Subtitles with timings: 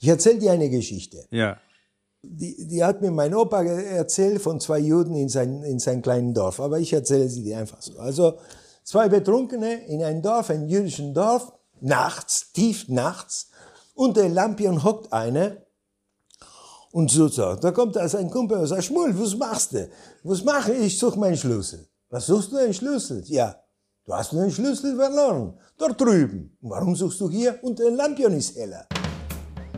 [0.00, 1.26] Ich erzähle dir eine Geschichte.
[1.30, 1.58] Ja.
[2.22, 6.32] Die, die hat mir mein Opa erzählt von zwei Juden in, sein, in seinem kleinen
[6.32, 6.58] Dorf.
[6.58, 7.98] Aber ich erzähle sie dir einfach so.
[7.98, 8.38] Also
[8.82, 13.50] zwei Betrunkene in einem Dorf, einem jüdischen Dorf, nachts, tief nachts.
[13.94, 15.66] Unter Lampion hockt eine
[16.92, 17.54] und so, so.
[17.56, 19.88] Da kommt also ein Kumpel und sagt, Schmull, was machst du?
[20.24, 20.86] Was mache ich?
[20.86, 21.86] Ich suche meinen Schlüssel.
[22.08, 23.22] Was suchst du einen Schlüssel?
[23.26, 23.54] Ja,
[24.06, 25.58] du hast einen Schlüssel verloren.
[25.76, 26.56] Dort drüben.
[26.62, 27.58] Warum suchst du hier?
[27.62, 28.86] Und der Lampion ist heller.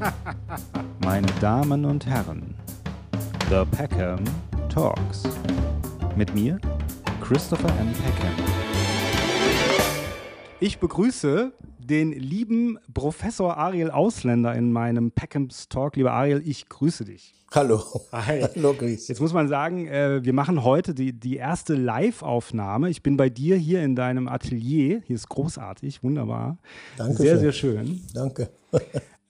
[1.05, 2.55] Meine Damen und Herren,
[3.48, 4.25] The Peckham
[4.69, 5.23] Talks.
[6.16, 6.59] Mit mir,
[7.20, 7.92] Christopher M.
[7.92, 8.33] Peckham.
[10.61, 15.97] Ich begrüße den lieben Professor Ariel Ausländer in meinem Peckhams Talk.
[15.97, 17.34] Lieber Ariel, ich grüße dich.
[17.55, 17.83] Hallo.
[18.12, 18.47] Hi.
[18.56, 19.09] Hallo, Chris.
[19.09, 22.89] Jetzt muss man sagen, äh, wir machen heute die, die erste Live-Aufnahme.
[22.89, 25.03] Ich bin bei dir hier in deinem Atelier.
[25.05, 26.59] Hier ist großartig, wunderbar.
[26.97, 27.41] Danke Sehr, schön.
[27.41, 28.00] sehr schön.
[28.14, 28.50] Danke.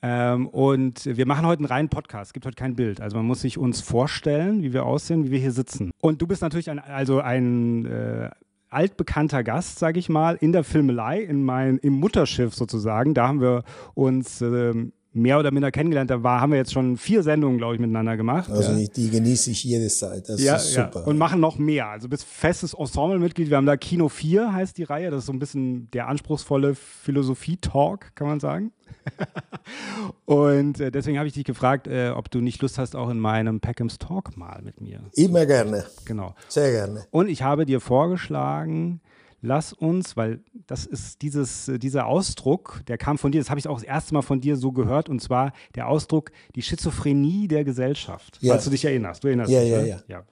[0.02, 2.30] Ähm, und wir machen heute einen reinen Podcast.
[2.30, 3.00] Es gibt heute kein Bild.
[3.00, 5.92] Also man muss sich uns vorstellen, wie wir aussehen, wie wir hier sitzen.
[6.00, 8.30] Und du bist natürlich ein, also ein äh,
[8.68, 13.14] altbekannter Gast, sage ich mal, in der Filmelei, in mein, im Mutterschiff sozusagen.
[13.14, 13.62] Da haben wir
[13.94, 16.10] uns ähm, mehr oder minder kennengelernt.
[16.10, 18.50] Da war, haben wir jetzt schon vier Sendungen, glaube ich, miteinander gemacht.
[18.50, 18.88] Also ja.
[18.88, 20.28] die genieße ich jede Zeit.
[20.28, 21.06] Das Ja, ist ja, super.
[21.06, 21.88] und machen noch mehr.
[21.88, 23.50] Also bist festes Ensemblemitglied.
[23.50, 25.10] Wir haben da Kino 4, heißt die Reihe.
[25.10, 28.72] Das ist so ein bisschen der anspruchsvolle Philosophie-Talk, kann man sagen.
[30.24, 33.18] und äh, deswegen habe ich dich gefragt, äh, ob du nicht Lust hast, auch in
[33.18, 35.00] meinem Peckhams Talk mal mit mir.
[35.14, 35.84] Immer gerne.
[36.04, 36.34] Genau.
[36.48, 37.06] Sehr gerne.
[37.10, 39.00] Und ich habe dir vorgeschlagen,
[39.40, 43.60] lass uns, weil das ist dieses, äh, dieser Ausdruck, der kam von dir, das habe
[43.60, 47.48] ich auch das erste Mal von dir so gehört, und zwar der Ausdruck, die Schizophrenie
[47.48, 48.38] der Gesellschaft.
[48.40, 48.52] Ja.
[48.52, 49.22] Falls du dich erinnerst.
[49.24, 49.88] Du erinnerst Ja, dich, ja, ne?
[49.88, 49.98] ja.
[50.08, 50.22] ja.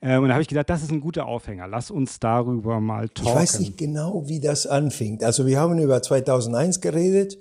[0.00, 1.66] Ähm, und da habe ich gedacht, das ist ein guter Aufhänger.
[1.66, 3.34] Lass uns darüber mal Ich talken.
[3.40, 5.22] weiß nicht genau, wie das anfing.
[5.22, 7.36] Also wir haben über 2001 geredet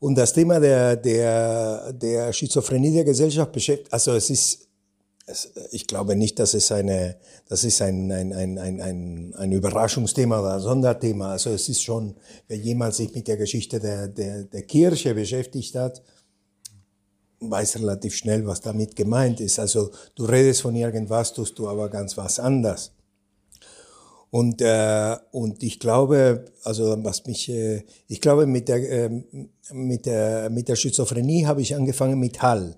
[0.00, 3.92] und das Thema der, der, der Schizophrenie der Gesellschaft beschäftigt.
[3.92, 4.68] Also es ist,
[5.26, 7.16] es, ich glaube nicht, dass es eine,
[7.48, 11.32] das ist ein, ein, ein, ein, ein, ein Überraschungsthema oder ein Sonderthema.
[11.32, 12.14] Also es ist schon,
[12.46, 16.00] wenn jemand sich mit der Geschichte der, der, der Kirche beschäftigt hat,
[17.40, 19.58] weiß relativ schnell, was damit gemeint ist.
[19.58, 22.92] Also du redest von irgendwas, tust du aber ganz was anders.
[24.30, 29.22] Und, äh, und ich glaube, also was mich, äh, ich glaube mit der, äh,
[29.72, 32.76] mit der, mit der Schizophrenie habe ich angefangen mit Hall.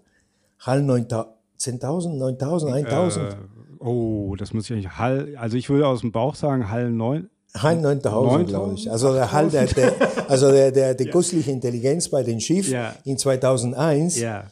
[0.58, 3.32] Hall 9000, 10.000, 9000, 1000.
[3.32, 3.36] Äh,
[3.84, 7.28] oh, das muss ich eigentlich Hall, also ich würde aus dem Bauch sagen, Hall 9.
[7.54, 8.90] Hall 9000, glaube ich.
[8.90, 9.94] Also der Hall, der, der,
[10.30, 12.94] also der, der, die künstliche Intelligenz bei den Schiff Ja.
[13.04, 14.20] in 2001.
[14.20, 14.44] Ja.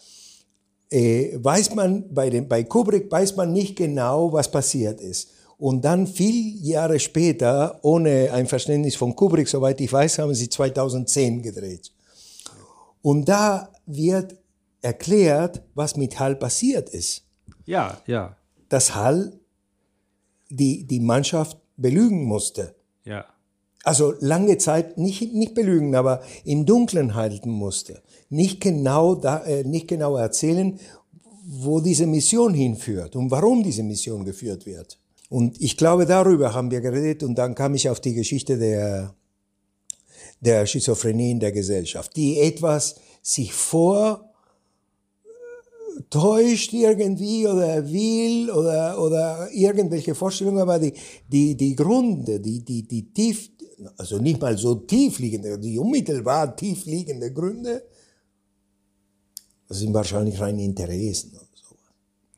[0.91, 5.31] äh, weiß man, bei, dem, bei Kubrick weiß man nicht genau, was passiert ist.
[5.59, 10.49] Und dann viel Jahre später, ohne ein Verständnis von Kubrick, soweit ich weiß, haben sie
[10.49, 11.91] 2010 gedreht.
[13.03, 14.37] Und da wird
[14.83, 17.25] erklärt, was mit Hall passiert ist.
[17.67, 18.37] Ja, ja,
[18.69, 19.39] Dass Hall
[20.51, 22.75] die, die Mannschaft belügen musste.
[23.05, 23.25] ja.
[23.85, 28.03] Also lange Zeit nicht, nicht belügen, aber im Dunkeln halten musste.
[28.29, 30.79] Nicht genau, da, äh, nicht genau erzählen,
[31.47, 34.99] wo diese Mission hinführt und warum diese Mission geführt wird.
[35.31, 39.15] Und ich glaube, darüber haben wir geredet und dann kam ich auf die Geschichte der,
[40.41, 44.29] der Schizophrenie in der Gesellschaft, die etwas sich vor
[46.11, 50.93] täuscht irgendwie oder will oder, oder irgendwelche Vorstellungen, aber die,
[51.27, 53.51] die, die Gründe, die, die, die tief,
[53.97, 57.83] also nicht mal so tief liegende, die unmittelbar tief liegende Gründe,
[59.69, 61.39] das sind wahrscheinlich rein Interessen.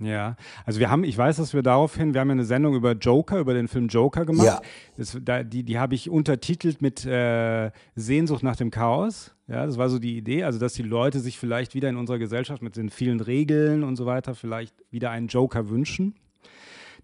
[0.01, 2.93] Ja, also wir haben, ich weiß, dass wir daraufhin, wir haben ja eine Sendung über
[2.93, 4.47] Joker, über den Film Joker gemacht.
[4.47, 4.61] Ja.
[4.97, 9.35] Das, da, die die habe ich untertitelt mit äh, Sehnsucht nach dem Chaos.
[9.47, 12.19] Ja, das war so die Idee, also dass die Leute sich vielleicht wieder in unserer
[12.19, 16.15] Gesellschaft mit den vielen Regeln und so weiter vielleicht wieder einen Joker wünschen.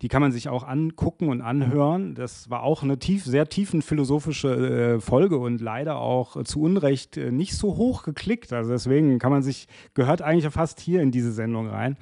[0.02, 2.14] Die kann man sich auch angucken und anhören.
[2.14, 7.16] Das war auch eine tief, sehr tiefen philosophische äh, Folge und leider auch zu Unrecht
[7.16, 8.52] äh, nicht so hoch geklickt.
[8.52, 11.96] Also deswegen kann man sich, gehört eigentlich fast hier in diese Sendung rein.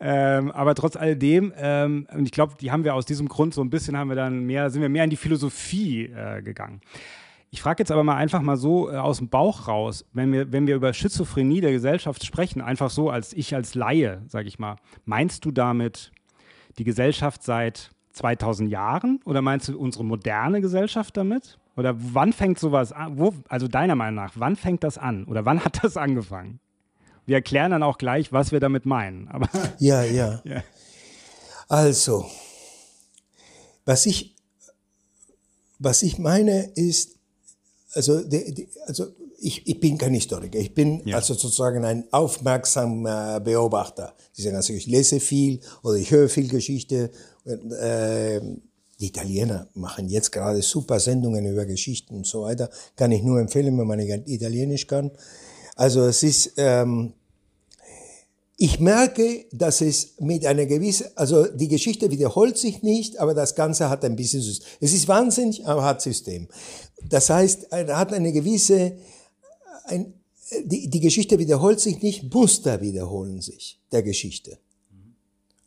[0.00, 3.62] Ähm, aber trotz alledem, ähm, und ich glaube, die haben wir aus diesem Grund so
[3.62, 6.80] ein bisschen, haben wir dann mehr, sind wir mehr in die Philosophie äh, gegangen.
[7.54, 10.52] Ich frage jetzt aber mal einfach mal so äh, aus dem Bauch raus, wenn wir,
[10.52, 14.58] wenn wir über Schizophrenie der Gesellschaft sprechen, einfach so als ich als Laie, sage ich
[14.58, 16.11] mal, meinst du damit
[16.78, 21.58] die Gesellschaft seit 2000 Jahren oder meinst du unsere moderne Gesellschaft damit?
[21.76, 23.18] Oder wann fängt sowas an?
[23.18, 25.24] Wo, also deiner Meinung nach, wann fängt das an?
[25.24, 26.60] Oder wann hat das angefangen?
[27.24, 29.28] Wir erklären dann auch gleich, was wir damit meinen.
[29.28, 29.48] Aber
[29.78, 30.42] Ja, ja.
[30.44, 30.62] Ja.
[31.68, 32.26] Also,
[33.86, 34.34] was ich,
[35.78, 37.16] was ich meine ist,
[37.94, 39.06] also, die, die, also
[39.42, 41.16] ich, ich bin kein Historiker, ich bin ja.
[41.16, 44.14] also sozusagen ein aufmerksamer Beobachter.
[44.52, 47.10] Also ich lese viel oder ich höre viel Geschichte.
[47.44, 48.40] Äh,
[49.00, 52.70] die Italiener machen jetzt gerade super Sendungen über Geschichten und so weiter.
[52.94, 55.10] Kann ich nur empfehlen, wenn man Italienisch kann.
[55.74, 57.14] Also es ist, ähm,
[58.56, 63.56] ich merke, dass es mit einer gewissen, also die Geschichte wiederholt sich nicht, aber das
[63.56, 64.68] Ganze hat ein bisschen System.
[64.80, 66.46] Es ist wahnsinnig, aber hat System.
[67.08, 68.92] Das heißt, er hat eine gewisse,
[69.84, 70.14] ein,
[70.64, 74.58] die, die Geschichte wiederholt sich nicht, Muster wiederholen sich der Geschichte.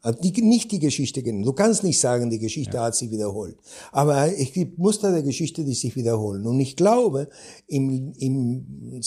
[0.01, 2.83] Also die, nicht die Geschichte, du kannst nicht sagen, die Geschichte ja.
[2.83, 3.57] hat sich wiederholt.
[3.91, 6.45] Aber es gibt Muster der Geschichte, die sich wiederholen.
[6.45, 7.27] Und ich glaube,
[7.67, 9.01] im, im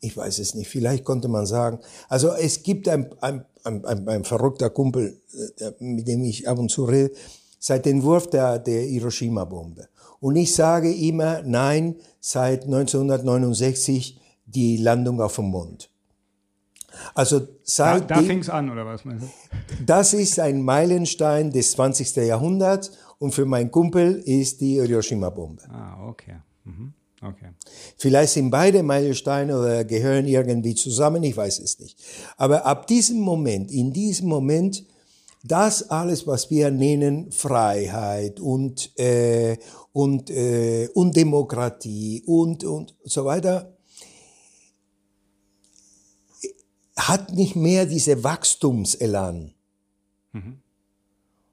[0.00, 1.78] ich weiß es nicht, vielleicht konnte man sagen,
[2.08, 5.18] also es gibt ein, ein, ein, ein, ein verrückter Kumpel,
[5.58, 7.12] äh, mit dem ich ab und zu rede,
[7.58, 9.88] seit dem Wurf der, der Hiroshima-Bombe.
[10.20, 15.90] Und ich sage immer, nein, seit 1969 die Landung auf dem Mond.
[17.14, 19.28] Also seit da, da fing es an, oder was meinst du?
[19.86, 22.16] Das ist ein Meilenstein des 20.
[22.16, 25.62] Jahrhunderts und für meinen Kumpel ist die Hiroshima-Bombe.
[25.70, 26.36] Ah, okay.
[26.64, 26.92] Mhm.
[27.22, 27.50] Okay.
[27.98, 31.98] Vielleicht sind beide Meilensteine oder gehören irgendwie zusammen, ich weiß es nicht.
[32.38, 34.84] Aber ab diesem Moment, in diesem Moment,
[35.42, 39.56] das alles, was wir nennen Freiheit und, äh,
[39.92, 43.76] und, äh, und Demokratie und, und so weiter,
[46.96, 49.54] hat nicht mehr diese Wachstumselan.
[50.32, 50.60] Mhm.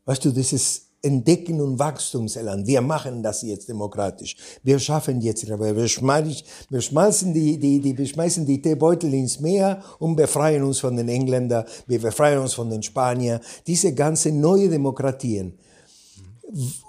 [0.06, 2.66] Weißt du, das ist Entdecken und Wachstumselan.
[2.66, 4.36] Wir machen das jetzt demokratisch.
[4.64, 10.16] Wir schaffen jetzt, wir, schmeißen, die, die, die, wir schmeißen die Teebeutel ins Meer und
[10.16, 13.40] befreien uns von den Engländern, wir befreien uns von den Spaniern.
[13.68, 15.54] Diese ganzen neue Demokratien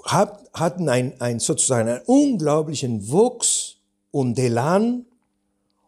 [0.04, 3.76] hat, hatten ein, ein sozusagen einen unglaublichen Wuchs
[4.10, 5.04] und Elan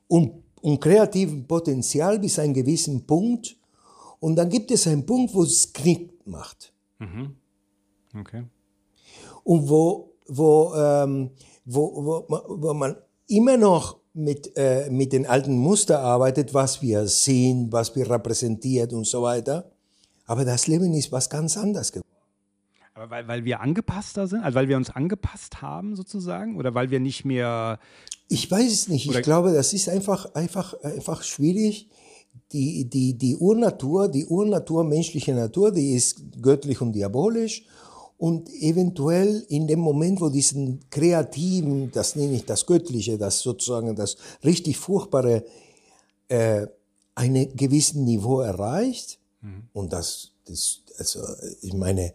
[0.09, 3.57] und, und kreativen Potenzial bis zu einem gewissen Punkt.
[4.19, 6.73] Und dann gibt es einen Punkt, wo es knickt macht.
[6.99, 7.37] Mhm.
[8.19, 8.45] Okay.
[9.45, 11.31] Und wo, wo, ähm,
[11.65, 12.97] wo, wo, wo man
[13.27, 18.93] immer noch mit, äh, mit den alten Muster arbeitet, was wir sehen, was wir repräsentiert
[18.93, 19.71] und so weiter.
[20.27, 22.07] Aber das Leben ist was ganz anderes geworden.
[22.95, 26.91] Aber weil, weil wir angepasster sind, also weil wir uns angepasst haben sozusagen, oder weil
[26.91, 27.79] wir nicht mehr.
[28.29, 29.11] Ich weiß es nicht.
[29.11, 31.89] Ich glaube, das ist einfach, einfach, einfach schwierig.
[32.53, 37.65] Die, die, die Urnatur, die Urnatur, menschliche Natur, die ist göttlich und diabolisch.
[38.21, 43.97] Und eventuell in dem Moment, wo diesen kreativen, das nenne ich das Göttliche, das sozusagen
[43.97, 45.43] das richtig Furchtbare,
[46.29, 46.67] äh,
[47.15, 49.63] einen gewissen Niveau erreicht, mhm.
[49.73, 51.21] und das, das, also
[51.63, 52.13] ich meine,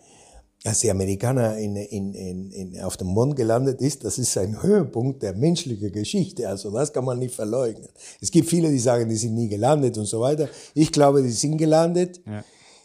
[0.64, 4.62] als die Amerikaner in, in, in, in, auf dem Mond gelandet ist, das ist ein
[4.62, 6.48] Höhepunkt der menschlichen Geschichte.
[6.48, 7.90] Also das kann man nicht verleugnen.
[8.22, 10.50] Es gibt viele, die sagen, die sind nie gelandet und so weiter.
[10.76, 12.22] Ich glaube, die sind gelandet.
[12.28, 12.44] Ja.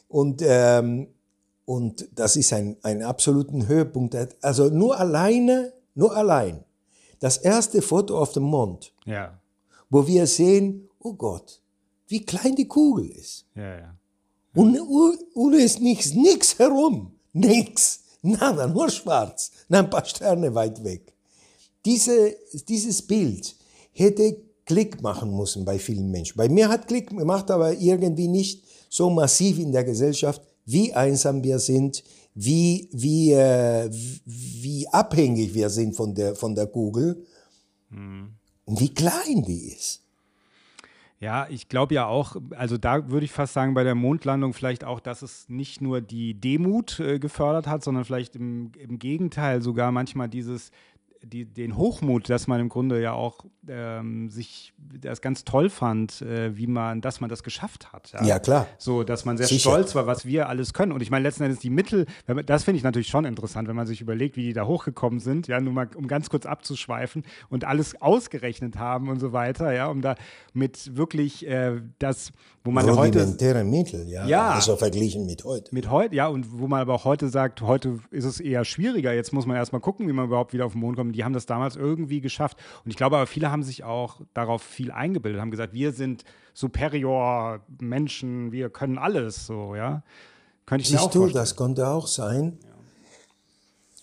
[0.08, 1.08] Und ähm,
[1.70, 4.16] und das ist ein, ein absoluten Höhepunkt.
[4.42, 6.64] Also nur alleine, nur allein.
[7.20, 8.92] Das erste Foto auf dem Mond.
[9.06, 9.38] Ja.
[9.88, 11.62] Wo wir sehen, oh Gott,
[12.08, 13.46] wie klein die Kugel ist.
[13.54, 13.96] Ja, ja.
[14.52, 14.80] Und,
[15.32, 17.12] und es ist nichts, nichts herum.
[17.32, 18.02] Nichts.
[18.20, 19.52] Nada, nur schwarz.
[19.68, 21.14] Ein paar Sterne weit weg.
[21.84, 22.34] Diese,
[22.66, 23.54] dieses Bild
[23.92, 26.36] hätte Klick machen müssen bei vielen Menschen.
[26.36, 31.42] Bei mir hat Klick gemacht, aber irgendwie nicht so massiv in der Gesellschaft, wie einsam
[31.42, 33.90] wir sind, wie, wie, äh,
[34.24, 37.26] wie abhängig wir sind von der, von der Kugel
[37.90, 38.34] mhm.
[38.64, 40.02] und wie klein die ist.
[41.18, 44.84] Ja, ich glaube ja auch, also da würde ich fast sagen, bei der Mondlandung vielleicht
[44.84, 49.60] auch, dass es nicht nur die Demut äh, gefördert hat, sondern vielleicht im, im Gegenteil
[49.60, 50.70] sogar manchmal dieses,
[51.22, 56.22] die, den Hochmut, dass man im Grunde ja auch ähm, sich das ganz toll fand,
[56.22, 58.12] äh, wie man, dass man das geschafft hat.
[58.12, 58.66] Ja, ja klar.
[58.78, 59.70] So, dass man sehr Sicher.
[59.70, 60.92] stolz war, was wir alles können.
[60.92, 62.06] Und ich meine, letzten Endes die Mittel,
[62.46, 65.46] das finde ich natürlich schon interessant, wenn man sich überlegt, wie die da hochgekommen sind,
[65.46, 69.88] ja, nur mal, um ganz kurz abzuschweifen und alles ausgerechnet haben und so weiter, ja,
[69.88, 70.16] um da
[70.54, 72.32] mit wirklich äh, das,
[72.64, 73.26] wo man heute.
[73.64, 74.26] Mittel, ja.
[74.26, 74.50] ja.
[74.50, 75.74] Also verglichen mit heute.
[75.74, 79.12] Mit heute, ja, und wo man aber auch heute sagt, heute ist es eher schwieriger.
[79.12, 81.09] Jetzt muss man erstmal gucken, wie man überhaupt wieder auf den Mond kommt.
[81.12, 82.56] Die haben das damals irgendwie geschafft.
[82.84, 86.24] Und ich glaube aber, viele haben sich auch darauf viel eingebildet, haben gesagt, wir sind
[86.54, 90.02] superior Menschen, wir können alles, so, ja.
[90.66, 91.42] Könnte ich Siehst mir auch du, vorstellen.
[91.42, 92.58] das konnte auch sein.
[92.62, 92.68] Ja.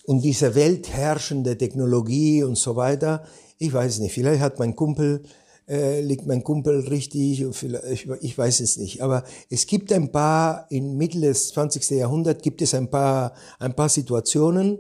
[0.06, 3.26] Und diese weltherrschende Technologie und so weiter,
[3.58, 5.24] ich weiß nicht, vielleicht hat mein Kumpel
[5.68, 9.02] äh, liegt mein Kumpel richtig, ich, ich weiß es nicht.
[9.02, 11.90] Aber es gibt ein paar, in Mitte des 20.
[11.92, 14.80] Jahrhunderts gibt es ein paar, ein paar Situationen,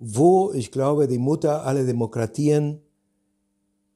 [0.00, 2.80] wo ich glaube, die Mutter aller Demokratien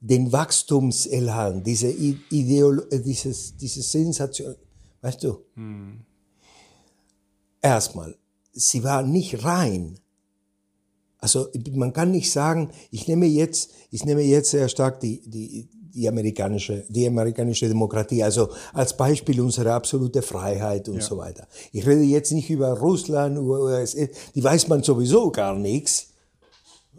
[0.00, 4.54] den Wachstumselan, diese Ideolo dieses, diese Sensation,
[5.00, 5.38] weißt du?
[5.54, 6.00] Hm.
[7.62, 8.14] Erstmal,
[8.52, 9.98] sie war nicht rein.
[11.18, 15.70] Also man kann nicht sagen, ich nehme jetzt, ich nehme jetzt sehr stark die, die,
[15.94, 21.02] die amerikanische, die amerikanische Demokratie, also als Beispiel unsere absolute Freiheit und ja.
[21.02, 21.46] so weiter.
[21.72, 26.08] Ich rede jetzt nicht über Russland, über USA, die weiß man sowieso gar nichts.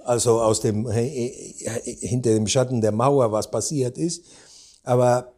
[0.03, 4.23] Also aus dem, hinter dem Schatten der Mauer, was passiert ist.
[4.83, 5.33] Aber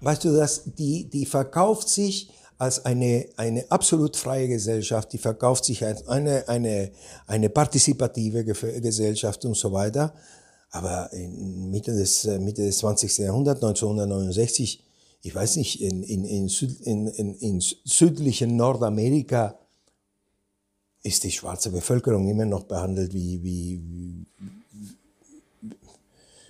[0.00, 5.64] weißt du, dass die, die verkauft sich als eine, eine absolut freie Gesellschaft, die verkauft
[5.64, 6.90] sich als eine, eine,
[7.26, 10.14] eine partizipative Gesellschaft und so weiter.
[10.70, 13.18] Aber in Mitte des, äh, Mitte des 20.
[13.18, 14.82] Jahrhunderts, 1969,
[15.22, 19.58] ich weiß nicht, in, in, in, Süd, in, in, in südlichen Nordamerika
[21.02, 24.26] ist die schwarze Bevölkerung immer noch behandelt wie, wie, wie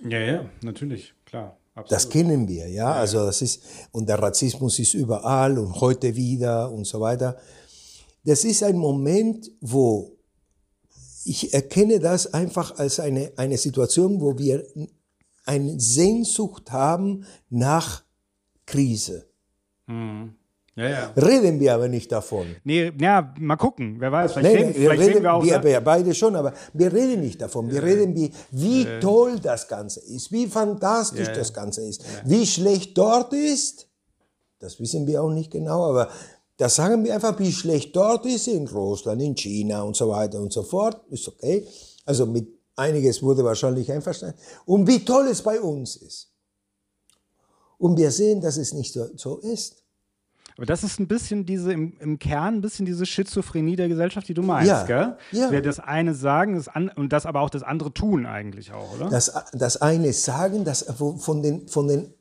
[0.09, 1.57] ja, ja, natürlich, klar.
[1.73, 1.91] Absolut.
[1.91, 2.89] Das kennen wir, ja?
[2.89, 2.93] ja.
[2.93, 7.37] Also das ist und der Rassismus ist überall und heute wieder und so weiter.
[8.25, 10.16] Das ist ein Moment, wo
[11.27, 14.65] ich erkenne das einfach als eine, eine Situation, wo wir
[15.45, 18.03] eine Sehnsucht haben nach
[18.65, 19.27] Krise.
[19.87, 20.35] Mhm.
[20.75, 21.13] Ja, ja.
[21.15, 22.55] Reden wir aber nicht davon.
[22.63, 24.33] Nee, ja, mal gucken, wer weiß.
[24.33, 25.43] Vielleicht, nee, sehen, wir, vielleicht reden, wir auch.
[25.43, 27.71] Wir, wir, beide schon, aber wir reden nicht davon.
[27.71, 28.99] Wir reden, wie, wie äh.
[28.99, 33.89] toll das Ganze ist, wie fantastisch das Ganze ist, wie schlecht dort ist.
[34.59, 36.09] Das wissen wir auch nicht genau, aber
[36.57, 40.41] da sagen wir einfach, wie schlecht dort ist, in Russland, in China und so weiter
[40.41, 40.99] und so fort.
[41.09, 41.65] Ist okay.
[42.05, 44.37] Also mit einiges wurde wahrscheinlich einverstanden.
[44.65, 46.31] Und wie toll es bei uns ist.
[47.77, 49.83] Und wir sehen, dass es nicht so, ist.
[50.55, 54.27] Aber das ist ein bisschen diese, im, im, Kern ein bisschen diese Schizophrenie der Gesellschaft,
[54.27, 55.17] die du meinst, ja, gell?
[55.31, 55.51] Ja.
[55.51, 58.95] Wir das eine sagen das an, und das aber auch das andere tun eigentlich auch,
[58.95, 59.09] oder?
[59.09, 62.11] Das, das eine sagen, das von den, von den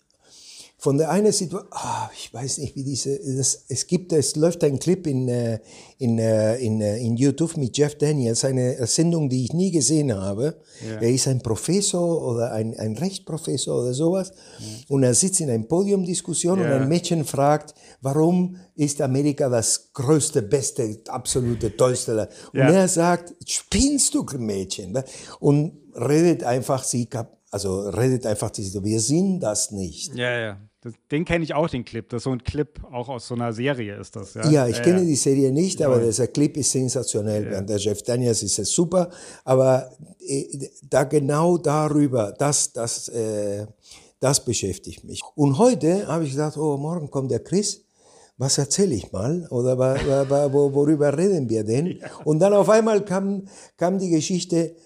[0.78, 4.62] von der einen Situation, oh, ich weiß nicht, wie diese, das, es gibt, es läuft
[4.62, 5.59] ein Clip in, äh,
[5.99, 10.14] in, äh, in, äh, in YouTube mit Jeff Daniels, eine Sendung, die ich nie gesehen
[10.14, 10.61] habe.
[10.87, 11.00] Ja.
[11.00, 14.33] Er ist ein Professor oder ein, ein Rechtsprofessor oder sowas.
[14.59, 14.66] Ja.
[14.88, 16.66] Und er sitzt in einer Podiumdiskussion ja.
[16.66, 22.28] und ein Mädchen fragt, warum ist Amerika das größte, beste, absolute, tollste?
[22.52, 25.02] Und er sagt, spinnst du, Mädchen?
[25.40, 27.09] Und redet einfach sie
[27.50, 30.15] also redet einfach diese, wir sind das nicht.
[30.15, 30.61] Ja, ja.
[30.81, 32.09] Das, den kenne ich auch, den Clip.
[32.09, 34.35] Das ist so ein Clip auch aus so einer Serie ist das.
[34.35, 35.05] Ja, ja ich ja, kenne ja.
[35.05, 37.53] die Serie nicht, aber dieser Clip ist sensationell.
[37.53, 37.61] Ja.
[37.61, 39.11] Der Jeff Daniels ist super,
[39.45, 43.67] aber äh, da genau darüber, das, das, äh,
[44.21, 45.23] das beschäftigt mich.
[45.35, 47.87] Und heute habe ich gesagt, oh, morgen kommt der Chris
[48.38, 52.00] was erzähle ich mal oder worüber reden wir denn?
[52.25, 54.76] Und dann auf einmal kam, kam die Geschichte,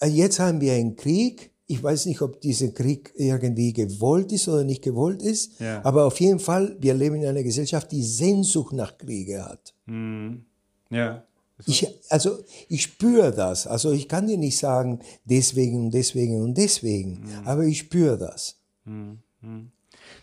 [0.00, 4.48] äh, jetzt haben wir einen Krieg, ich weiß nicht, ob dieser Krieg irgendwie gewollt ist
[4.48, 5.84] oder nicht gewollt ist, ja.
[5.84, 9.72] aber auf jeden Fall, wir leben in einer Gesellschaft, die Sehnsucht nach Kriege hat.
[9.86, 10.44] Mhm.
[10.90, 11.22] Ja.
[11.66, 13.68] Ich, also ich spüre das.
[13.68, 17.46] Also ich kann dir nicht sagen, deswegen und deswegen und deswegen, mhm.
[17.46, 18.56] aber ich spüre das.
[18.84, 19.20] Mhm.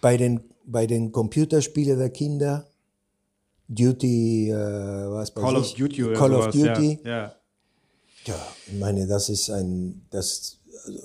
[0.01, 2.67] Bei, den, bei den Computerspielen der Kinder,
[3.69, 6.99] Duty, äh, was Call of Duty oder Call sowas, of Duty.
[7.05, 7.35] Ja, ja.
[8.25, 10.99] ja, ich meine, das ist ein, das, also,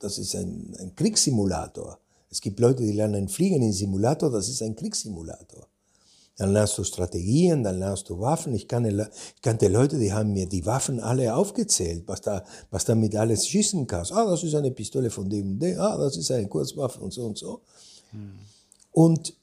[0.00, 1.98] das ist ein, ein Kriegssimulator.
[2.30, 5.66] Es gibt Leute, die lernen fliegen in Simulator, das ist ein Kriegssimulator.
[6.36, 8.54] Dann lernst du Strategien, dann lernst du Waffen.
[8.54, 12.86] Ich kannte, ich kannte Leute, die haben mir die Waffen alle aufgezählt, was da, was
[12.86, 14.12] damit alles schießen kannst.
[14.12, 15.78] Ah, das ist eine Pistole von dem und dem.
[15.78, 17.60] Ah, das ist eine Kurzwaffe und so und so.
[18.12, 18.38] Hm.
[18.92, 19.34] Und,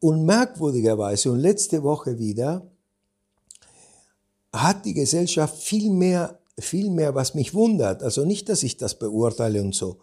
[0.00, 2.66] und merkwürdigerweise, und letzte Woche wieder,
[4.50, 9.62] hat die Gesellschaft viel mehr vielmehr, was mich wundert, also nicht, dass ich das beurteile
[9.62, 9.98] und so,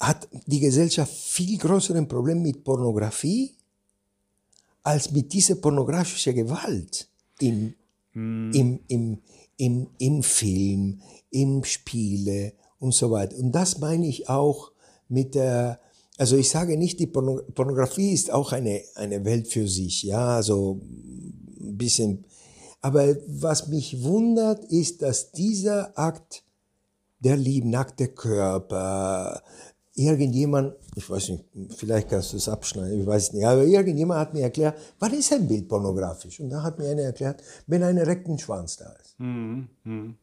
[0.00, 3.54] hat die Gesellschaft viel größeren Problem mit Pornografie
[4.82, 7.08] als mit dieser pornografischen Gewalt
[7.40, 7.74] im,
[8.12, 8.52] mm.
[8.52, 9.18] im, im,
[9.56, 11.00] im, im Film,
[11.30, 13.36] im Spiele und so weiter.
[13.36, 14.70] Und das meine ich auch
[15.08, 15.80] mit der,
[16.18, 20.80] also ich sage nicht, die Pornografie ist auch eine, eine Welt für sich, ja, also
[21.60, 22.24] ein bisschen
[22.86, 26.44] aber was mich wundert, ist, dass dieser Akt
[27.18, 29.42] der Liebe, nackte Körper,
[29.96, 31.44] irgendjemand, ich weiß nicht,
[31.76, 35.32] vielleicht kannst du es abschneiden, ich weiß nicht, aber irgendjemand hat mir erklärt, wann ist
[35.32, 36.38] ein Bild pornografisch?
[36.38, 39.18] Und da hat mir einer erklärt, wenn ein rechten Schwanz da ist.
[39.18, 39.68] Mhm.
[39.82, 40.16] Mhm.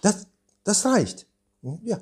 [0.00, 0.24] Das,
[0.62, 1.26] das reicht.
[1.82, 2.00] Ja.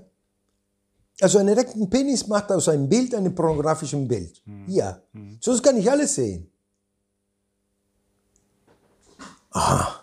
[1.22, 4.42] Also einen rechten Penis macht aus einem Bild einen pornografischen Bild.
[4.44, 4.68] Mhm.
[4.68, 5.00] Ja.
[5.14, 5.38] Mhm.
[5.40, 6.50] Sonst kann ich alles sehen.
[9.52, 10.01] Aha.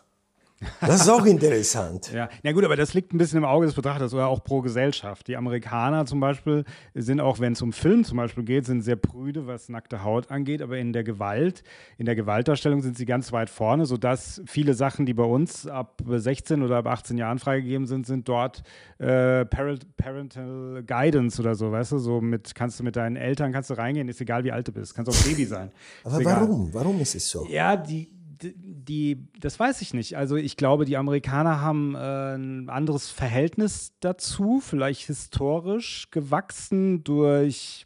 [0.82, 2.12] Das ist auch interessant.
[2.14, 4.62] ja, na gut, aber das liegt ein bisschen im Auge des Betrachters oder auch pro
[4.62, 5.28] Gesellschaft.
[5.28, 8.96] Die Amerikaner zum Beispiel sind auch, wenn es um Film zum Beispiel geht, sind sehr
[8.96, 11.64] prüde, was nackte Haut angeht, aber in der Gewalt,
[11.98, 16.02] in der Gewaltdarstellung sind sie ganz weit vorne, sodass viele Sachen, die bei uns ab
[16.06, 18.64] 16 oder ab 18 Jahren freigegeben sind, sind dort
[18.98, 23.70] äh, Parental Guidance oder so, weißt du, so mit, kannst du mit deinen Eltern, kannst
[23.70, 25.72] du reingehen, ist egal wie alt du bist, kannst auch Baby sein.
[26.04, 26.74] aber warum?
[26.74, 27.46] Warum ist es so?
[27.48, 30.18] Ja, die die, das weiß ich nicht.
[30.18, 37.86] Also ich glaube, die Amerikaner haben äh, ein anderes Verhältnis dazu, vielleicht historisch gewachsen durch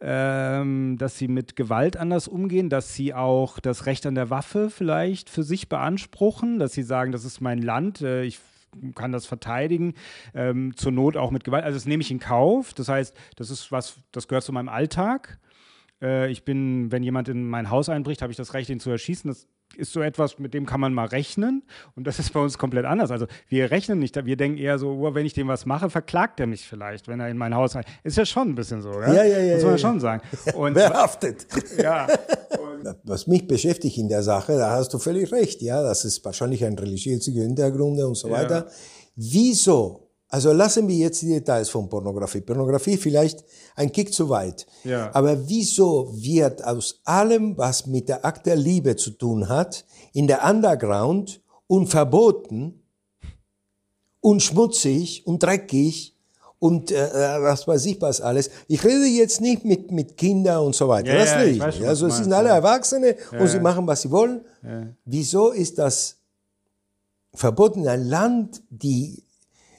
[0.00, 4.68] ähm, dass sie mit Gewalt anders umgehen, dass sie auch das Recht an der Waffe
[4.68, 8.38] vielleicht für sich beanspruchen, dass sie sagen, das ist mein Land, äh, ich
[8.94, 9.94] kann das verteidigen,
[10.34, 11.64] ähm, zur Not auch mit Gewalt.
[11.64, 12.74] Also das nehme ich in Kauf.
[12.74, 15.38] Das heißt, das ist was, das gehört zu meinem Alltag.
[16.02, 18.90] Äh, ich bin, wenn jemand in mein Haus einbricht, habe ich das Recht, ihn zu
[18.90, 19.28] erschießen.
[19.28, 21.62] Das ist so etwas, mit dem kann man mal rechnen.
[21.94, 23.10] Und das ist bei uns komplett anders.
[23.10, 26.40] Also wir rechnen nicht, wir denken eher so, oh, wenn ich dem was mache, verklagt
[26.40, 27.84] er mich vielleicht, wenn er in mein Haus rein.
[28.04, 29.12] Ist ja schon ein bisschen so, ja?
[29.12, 29.54] Ja, ja, ja.
[29.54, 30.22] Muss man ja, schon sagen.
[30.54, 31.46] Und, Wer haftet?
[31.76, 32.06] Ja.
[33.04, 36.64] was mich beschäftigt in der Sache, da hast du völlig recht, ja, das ist wahrscheinlich
[36.64, 38.66] ein religiöser Hintergrund und so weiter.
[39.16, 42.40] Wieso also lassen wir jetzt die Details von Pornografie.
[42.40, 43.44] Pornografie vielleicht
[43.76, 44.66] ein Kick zu weit.
[44.82, 45.10] Ja.
[45.14, 50.26] Aber wieso wird aus allem, was mit der Akt der Liebe zu tun hat, in
[50.26, 52.82] der Underground und verboten
[54.20, 56.16] und schmutzig und dreckig
[56.58, 58.50] und äh, äh was weiß ich was alles.
[58.66, 61.12] Ich rede jetzt nicht mit, mit Kindern und so weiter.
[61.12, 61.60] Ja, das ja, weiß, nicht.
[61.60, 62.48] was Also es sind alle.
[62.48, 64.40] Erwachsene Ja, und sie machen, was sie wollen.
[65.04, 66.16] Wieso ist das
[67.34, 69.22] verboten in ein Land, die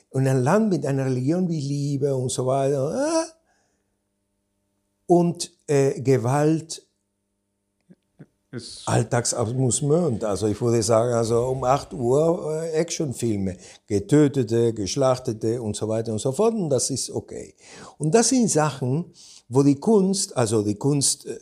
[0.10, 3.26] und ein Land mit einer Religion wie Liebe und so weiter äh,
[5.08, 6.88] und äh, Gewalt
[8.86, 10.24] Alltagsamusement.
[10.24, 16.14] Also ich würde sagen, also um 8 Uhr äh, Actionfilme, getötete, geschlachtete und so weiter
[16.14, 16.54] und so fort.
[16.54, 17.56] Und das ist okay.
[17.98, 19.12] Und das sind Sachen,
[19.50, 21.38] wo die Kunst, also die Kunst, äh,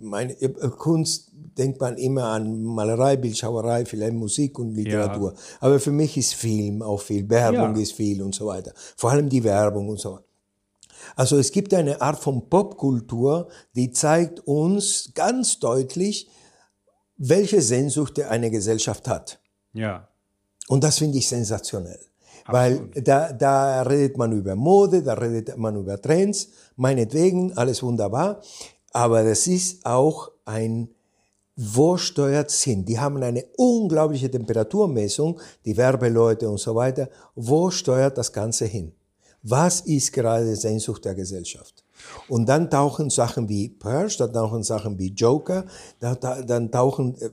[0.00, 5.34] meine äh, Kunst denkt man immer an Malerei, Bildschauerei, vielleicht Musik und Literatur.
[5.60, 7.82] Aber für mich ist Film auch viel, Werbung Ja.
[7.82, 8.72] ist viel und so weiter.
[8.96, 10.24] Vor allem die Werbung und so weiter.
[11.16, 16.28] Also es gibt eine Art von Popkultur, die zeigt uns ganz deutlich,
[17.16, 19.40] welche Sehnsucht eine Gesellschaft hat.
[19.72, 20.08] ja.
[20.68, 21.98] Und das finde ich sensationell.
[22.46, 28.40] Weil da, da redet man über Mode, da redet man über Trends, meinetwegen, alles wunderbar.
[28.92, 30.88] Aber das ist auch ein,
[31.56, 32.84] wo steuert's hin?
[32.84, 37.08] Die haben eine unglaubliche Temperaturmessung, die Werbeleute und so weiter.
[37.34, 38.92] Wo steuert das Ganze hin?
[39.42, 41.84] Was ist gerade die Sehnsucht der Gesellschaft?
[42.28, 45.64] Und dann tauchen Sachen wie Purge, dann tauchen Sachen wie Joker,
[46.00, 47.30] da, da, dann tauchen, äh,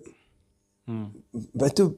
[1.53, 1.95] weißt du,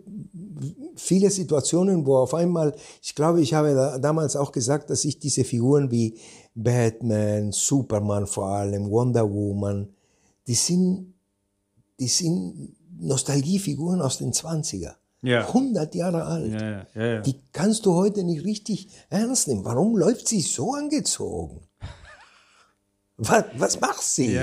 [0.95, 5.17] viele Situationen, wo auf einmal, ich glaube, ich habe da, damals auch gesagt, dass ich
[5.17, 6.17] diese Figuren wie
[6.53, 9.87] Batman, Superman vor allem, Wonder Woman,
[10.47, 11.13] die sind,
[12.01, 14.95] die sind Nostalgiefiguren aus den 20er.
[15.21, 15.47] Ja.
[15.47, 16.59] 100 Jahre alt.
[16.59, 17.21] Ja, ja.
[17.21, 19.63] Die kannst du heute nicht richtig ernst nehmen.
[19.63, 21.61] Warum läuft sie so angezogen?
[23.17, 24.35] Was, was macht sie?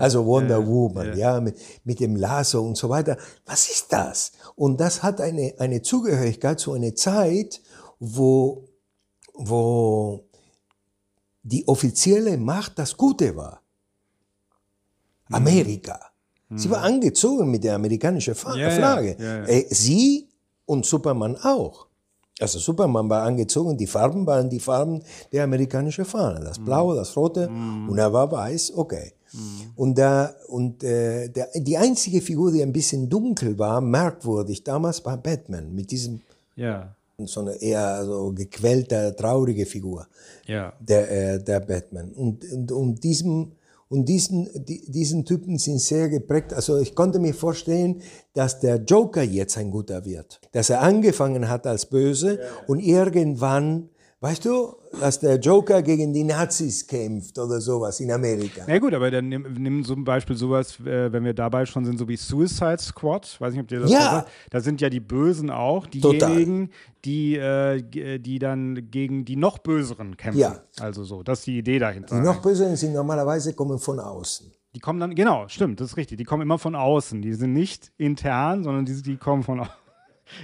[0.00, 1.34] Also Wonder Woman, ja.
[1.34, 3.16] ja, mit, mit dem Lasso und so weiter.
[3.46, 4.32] Was ist das?
[4.56, 7.60] Und das hat eine, eine Zugehörigkeit zu einer Zeit,
[8.00, 8.68] wo,
[9.34, 10.24] wo
[11.44, 13.62] die offizielle Macht das Gute war.
[15.28, 15.36] Mhm.
[15.36, 16.09] Amerika.
[16.56, 19.16] Sie war angezogen mit der amerikanischen Fa Ja, Flagge.
[19.18, 19.44] ja, ja.
[19.44, 20.26] Äh, sie
[20.66, 21.86] und Superman auch.
[22.40, 26.40] Also Superman war angezogen, die Farben waren die Farben der amerikanischen Fahne.
[26.40, 29.12] Das Blaue, das Rote und er war weiß, okay.
[29.76, 35.04] Und, da, und äh, der, die einzige Figur, die ein bisschen dunkel war, merkwürdig, damals
[35.04, 36.20] war Batman mit diesem
[36.56, 40.06] ja, so eine eher so gequälte, traurige Figur
[40.46, 40.72] ja.
[40.80, 42.10] der, äh, der Batman.
[42.12, 43.52] Und, und, und diesem,
[43.90, 46.54] und diesen, die, diesen Typen sind sehr geprägt.
[46.54, 48.02] Also ich konnte mir vorstellen,
[48.34, 50.40] dass der Joker jetzt ein guter wird.
[50.52, 56.24] Dass er angefangen hat als böse und irgendwann, weißt du, dass der Joker gegen die
[56.24, 58.64] Nazis kämpft oder sowas in Amerika.
[58.66, 61.98] Na gut, aber dann nimm, nimm zum Beispiel sowas, äh, wenn wir dabei schon sind,
[61.98, 63.40] so wie Suicide Squad.
[63.40, 64.26] Weiß nicht, ob dir das Ja.
[64.50, 66.70] Da sind ja die Bösen auch diejenigen,
[67.04, 67.80] die, äh,
[68.18, 70.40] die dann gegen die noch Böseren kämpfen.
[70.40, 70.62] Ja.
[70.78, 72.16] Also so, das ist die Idee dahinter.
[72.16, 74.52] Die noch böseren sind normalerweise kommen von außen.
[74.74, 76.18] Die kommen dann, genau, stimmt, das ist richtig.
[76.18, 77.22] Die kommen immer von außen.
[77.22, 79.72] Die sind nicht intern, sondern die, die kommen von außen.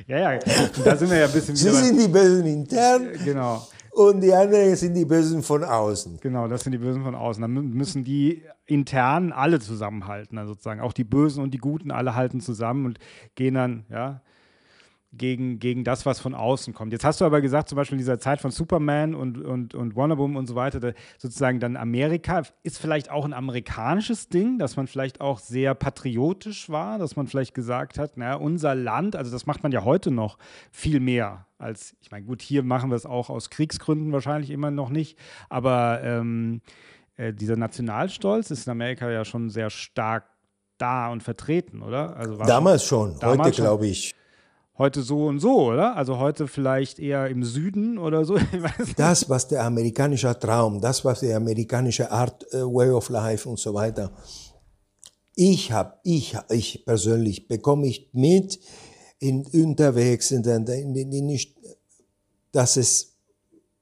[0.06, 0.38] Ja, ja,
[0.84, 4.74] da sind wir ja ein bisschen Sie sind die Bösen intern genau, und die anderen
[4.76, 6.18] sind die Bösen von außen.
[6.20, 7.40] genau, das sind die Bösen von außen.
[7.40, 10.80] Dann mü- müssen die intern alle zusammenhalten, also sozusagen.
[10.80, 12.98] Auch die Bösen und die Guten alle halten zusammen und
[13.36, 14.20] gehen dann, ja,
[15.16, 16.92] gegen, gegen das, was von außen kommt.
[16.92, 19.96] Jetzt hast du aber gesagt, zum Beispiel in dieser Zeit von Superman und, und, und
[19.96, 24.58] Wonder Woman und so weiter, da, sozusagen dann Amerika ist vielleicht auch ein amerikanisches Ding,
[24.58, 29.16] dass man vielleicht auch sehr patriotisch war, dass man vielleicht gesagt hat, naja, unser Land,
[29.16, 30.38] also das macht man ja heute noch
[30.70, 34.70] viel mehr als, ich meine, gut, hier machen wir es auch aus Kriegsgründen wahrscheinlich immer
[34.70, 36.60] noch nicht, aber ähm,
[37.16, 40.24] äh, dieser Nationalstolz ist in Amerika ja schon sehr stark
[40.78, 42.16] da und vertreten, oder?
[42.16, 44.14] Also damals schon, damals heute glaube ich
[44.78, 45.96] heute so und so, oder?
[45.96, 48.38] Also heute vielleicht eher im Süden oder so.
[48.96, 53.58] das, was der amerikanische Traum, das, was die amerikanische Art, uh, Way of Life und
[53.58, 54.12] so weiter.
[55.34, 58.58] Ich habe, ich, ich persönlich bekomme ich mit
[59.18, 61.40] in, unterwegs, in, in, in, in,
[62.52, 63.14] dass es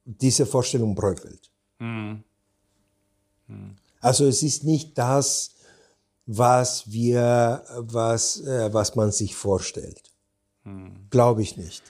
[0.04, 1.50] diese Vorstellung bröckelt.
[1.78, 2.24] Mhm.
[3.46, 3.76] Mhm.
[4.00, 5.54] Also es ist nicht das,
[6.26, 10.13] was wir, was, äh, was man sich vorstellt.
[10.64, 11.07] Hm.
[11.11, 11.83] Glaube ich nicht.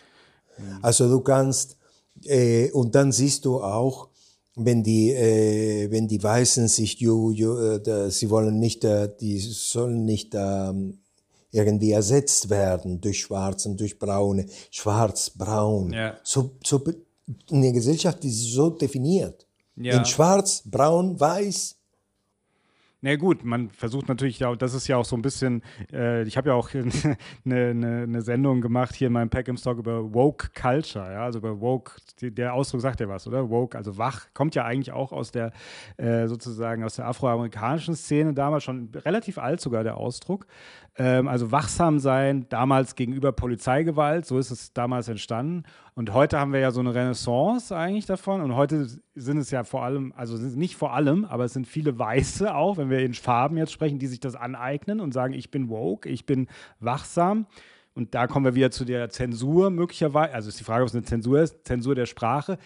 [0.56, 0.78] Hm.
[0.82, 1.76] Also du kannst,
[2.24, 4.08] äh, und dann siehst du auch,
[4.56, 9.38] wenn die, äh, wenn die Weißen sich, you, you, äh, sie wollen nicht, äh, die
[9.38, 10.98] sollen nicht ähm,
[11.50, 15.92] irgendwie ersetzt werden durch Schwarzen, durch Braune, Schwarz, Braun.
[15.92, 16.18] Ja.
[16.22, 16.82] So, so
[17.50, 19.46] eine Gesellschaft ist so definiert.
[19.76, 19.98] Ja.
[19.98, 21.76] In Schwarz, Braun, Weiß,
[23.04, 25.62] na gut, man versucht natürlich, das ist ja auch so ein bisschen,
[25.92, 26.88] äh, ich habe ja auch eine,
[27.44, 31.38] eine, eine, Sendung gemacht hier in meinem Pack im Stock über Woke Culture, ja, also
[31.38, 33.50] über Woke, der Ausdruck sagt ja was, oder?
[33.50, 35.52] Woke, also wach, kommt ja eigentlich auch aus der,
[35.98, 40.46] äh, sozusagen aus der afroamerikanischen Szene damals, schon relativ alt sogar der Ausdruck.
[40.96, 45.64] Ähm, also wachsam sein, damals gegenüber Polizeigewalt, so ist es damals entstanden.
[45.96, 48.40] Und heute haben wir ja so eine Renaissance eigentlich davon.
[48.40, 51.98] Und heute sind es ja vor allem, also nicht vor allem, aber es sind viele
[51.98, 55.50] Weiße auch, wenn wir in Farben jetzt sprechen, die sich das aneignen und sagen, ich
[55.50, 56.48] bin woke, ich bin
[56.80, 57.46] wachsam.
[57.94, 60.34] Und da kommen wir wieder zu der Zensur möglicherweise.
[60.34, 62.58] Also ist die Frage, ob es eine Zensur ist, Zensur der Sprache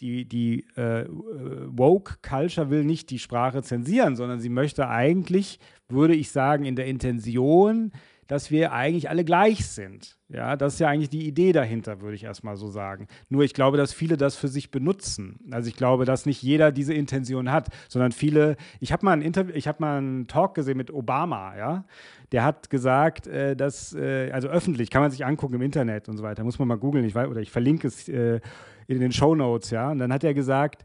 [0.00, 6.14] die, die äh, Woke Culture will nicht die Sprache zensieren, sondern sie möchte eigentlich, würde
[6.14, 7.92] ich sagen, in der Intention,
[8.26, 10.16] dass wir eigentlich alle gleich sind.
[10.28, 13.06] Ja, das ist ja eigentlich die Idee dahinter, würde ich erstmal so sagen.
[13.28, 15.38] Nur ich glaube, dass viele das für sich benutzen.
[15.50, 19.22] Also ich glaube, dass nicht jeder diese Intention hat, sondern viele, ich habe mal ein
[19.22, 21.84] Interview, ich habe mal einen Talk gesehen mit Obama, ja.
[22.32, 26.16] Der hat gesagt, äh, dass, äh, also öffentlich, kann man sich angucken im Internet und
[26.16, 28.40] so weiter, muss man mal googeln, ich weiß, oder ich verlinke es äh,
[28.86, 29.90] in den Show Notes, ja.
[29.90, 30.84] Und dann hat er gesagt,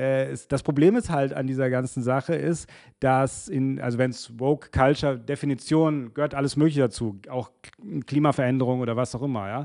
[0.00, 2.68] äh, das Problem ist halt an dieser ganzen Sache ist,
[3.00, 7.50] dass in, also wenn es Woke Culture Definition gehört alles Mögliche dazu, auch
[8.06, 9.64] Klimaveränderung oder was auch immer, ja.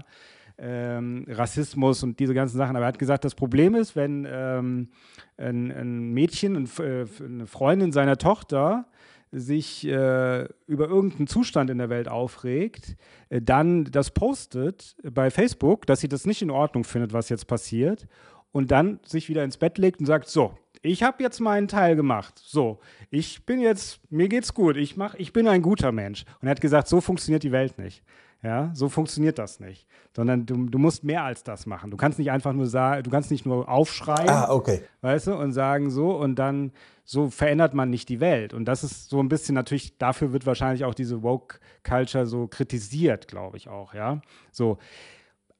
[0.57, 2.75] Ähm, Rassismus und diese ganzen Sachen.
[2.77, 4.89] Aber er hat gesagt, das Problem ist, wenn ähm,
[5.37, 8.85] ein, ein, Mädchen, ein, äh, eine Freundin seiner Tochter
[9.33, 12.95] sich äh, über irgendeinen Zustand in der Welt aufregt,
[13.27, 17.47] äh, dann das postet bei Facebook, dass sie das nicht in Ordnung findet, was jetzt
[17.47, 18.07] passiert
[18.55, 21.97] und dann sich wieder ins Bett legt und sagt, so, ich habe jetzt meinen Teil
[21.97, 22.41] gemacht.
[22.41, 26.23] So, ich bin jetzt, mir geht's gut, ich mach, ich bin ein guter Mensch.
[26.39, 28.01] Und er hat gesagt, so funktioniert die Welt nicht.
[28.43, 29.85] Ja, so funktioniert das nicht.
[30.15, 31.91] Sondern du, du musst mehr als das machen.
[31.91, 34.83] Du kannst nicht einfach nur sagen, du kannst nicht nur aufschreien, ah, okay.
[35.01, 36.71] weißt du, und sagen so und dann
[37.03, 38.53] so verändert man nicht die Welt.
[38.53, 43.27] Und das ist so ein bisschen natürlich, dafür wird wahrscheinlich auch diese Woke-Culture so kritisiert,
[43.27, 44.21] glaube ich auch, ja.
[44.53, 44.77] So.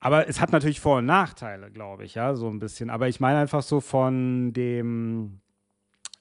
[0.06, 2.92] Aber es hat natürlich Vor- und Nachteile, glaube ich, ja, so ein bisschen.
[2.92, 5.40] Aber ich meine einfach so von dem,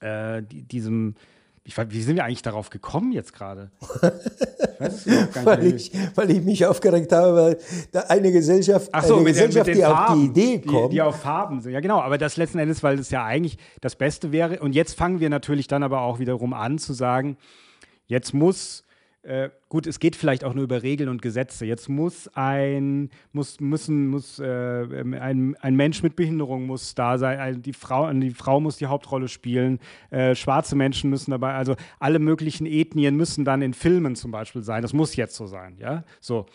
[0.01, 1.17] äh, diesem,
[1.65, 3.71] ich, wie sind wir eigentlich darauf gekommen jetzt gerade?
[5.45, 7.59] weil, ich, weil ich mich aufgeregt habe, weil
[7.93, 10.91] da eine Gesellschaft, Ach so, eine Gesellschaft den, mit die Farben, auf die Idee kommt.
[10.91, 11.73] Die, die auf Farben sind.
[11.73, 12.01] Ja, genau.
[12.01, 14.61] Aber das letzten Endes, weil es ja eigentlich das Beste wäre.
[14.61, 17.37] Und jetzt fangen wir natürlich dann aber auch wiederum an zu sagen,
[18.07, 18.84] jetzt muss
[19.25, 21.65] äh, gut, es geht vielleicht auch nur über Regeln und Gesetze.
[21.65, 27.63] Jetzt muss ein, muss, müssen, muss, äh, ein, ein Mensch mit Behinderung muss da sein,
[27.63, 32.19] die Frau, die Frau muss die Hauptrolle spielen, äh, schwarze Menschen müssen dabei, also alle
[32.19, 34.83] möglichen Ethnien müssen dann in Filmen zum Beispiel sein.
[34.83, 36.05] Das muss jetzt so sein, ja.
[36.21, 36.47] So.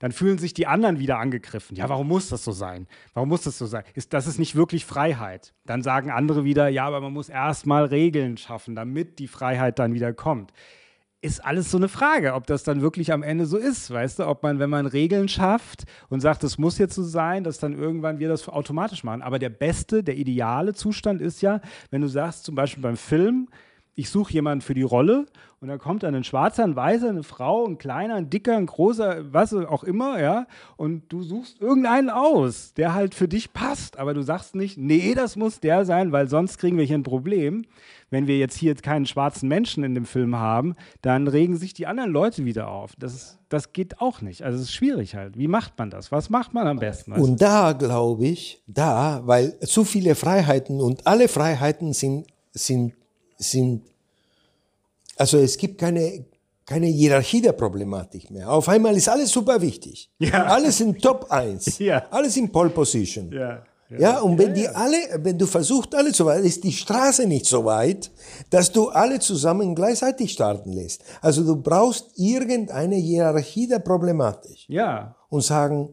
[0.00, 1.76] Dann fühlen sich die anderen wieder angegriffen.
[1.76, 2.88] Ja, warum muss das so sein?
[3.14, 3.84] Warum muss das so sein?
[3.94, 5.54] Ist, das ist nicht wirklich Freiheit.
[5.66, 9.94] Dann sagen andere wieder, ja, aber man muss erstmal Regeln schaffen, damit die Freiheit dann
[9.94, 10.52] wieder kommt
[11.24, 14.26] ist alles so eine Frage, ob das dann wirklich am Ende so ist, weißt du,
[14.26, 17.72] ob man, wenn man Regeln schafft und sagt, es muss jetzt so sein, dass dann
[17.72, 19.22] irgendwann wir das automatisch machen.
[19.22, 23.48] Aber der beste, der ideale Zustand ist ja, wenn du sagst, zum Beispiel beim Film,
[23.94, 25.26] ich suche jemanden für die Rolle
[25.64, 28.66] und da kommt dann ein Schwarzer, ein Weißer, eine Frau, ein Kleiner, ein Dicker, ein
[28.66, 30.46] Großer, was auch immer, ja.
[30.76, 33.98] Und du suchst irgendeinen aus, der halt für dich passt.
[33.98, 37.02] Aber du sagst nicht, nee, das muss der sein, weil sonst kriegen wir hier ein
[37.02, 37.64] Problem.
[38.10, 41.86] Wenn wir jetzt hier keinen schwarzen Menschen in dem Film haben, dann regen sich die
[41.86, 42.92] anderen Leute wieder auf.
[42.98, 44.42] Das, ist, das geht auch nicht.
[44.42, 45.38] Also es ist schwierig halt.
[45.38, 46.12] Wie macht man das?
[46.12, 47.12] Was macht man am besten?
[47.12, 52.92] Und da glaube ich, da, weil zu viele Freiheiten und alle Freiheiten sind, sind
[53.38, 53.82] sind,
[55.16, 56.24] also es gibt keine,
[56.66, 58.50] keine Hierarchie der Problematik mehr.
[58.50, 60.10] Auf einmal ist alles super wichtig.
[60.18, 60.44] Ja.
[60.44, 61.78] Alles in Top 1.
[61.78, 62.06] Ja.
[62.10, 63.30] Alles in Pole Position.
[63.32, 63.62] Ja.
[63.90, 67.26] Ja, ja und wenn die alle, wenn du versuchst, alle zu weit, ist die Straße
[67.26, 68.10] nicht so weit,
[68.50, 71.02] dass du alle zusammen gleichzeitig starten lässt.
[71.20, 74.68] Also du brauchst irgendeine Hierarchie der Problematik.
[74.68, 75.14] Ja.
[75.28, 75.90] Und sagen,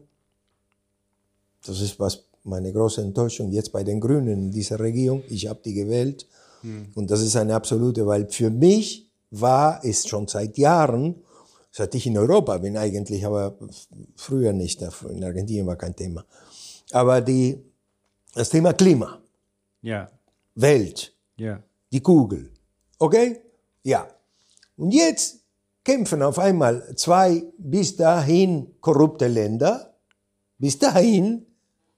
[1.66, 5.22] das ist was meine große Enttäuschung jetzt bei den Grünen in dieser Regierung.
[5.28, 6.26] Ich habe die gewählt
[6.62, 6.92] hm.
[6.94, 11.22] Und das ist eine absolute, weil für mich war es schon seit Jahren,
[11.70, 13.56] seit ich in Europa bin eigentlich, aber
[14.16, 16.24] früher nicht, in Argentinien war kein Thema.
[16.92, 17.58] Aber die,
[18.34, 19.20] das Thema Klima,
[19.80, 20.10] ja.
[20.54, 21.62] Welt, ja.
[21.92, 22.50] die Kugel,
[22.98, 23.40] okay?
[23.82, 24.06] Ja.
[24.76, 25.40] Und jetzt
[25.84, 29.94] kämpfen auf einmal zwei bis dahin korrupte Länder,
[30.58, 31.46] bis dahin,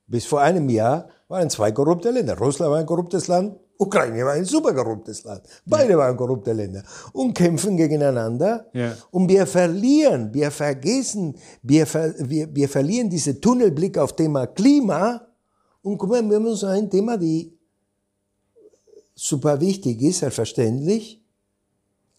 [0.07, 2.39] bis vor einem Jahr, waren zwei korrupte Länder.
[2.39, 5.43] Russland war ein korruptes Land, Ukraine war ein super korruptes Land.
[5.67, 6.83] Beide waren korrupte Länder
[7.13, 8.67] und kämpfen gegeneinander.
[8.73, 8.97] Ja.
[9.11, 15.27] Und wir verlieren, wir vergessen, wir, ver, wir, wir verlieren diesen Tunnelblick auf Thema Klima.
[15.83, 17.53] Und guck mal, wir haben so ein Thema, die
[19.15, 21.21] super wichtig ist, selbstverständlich.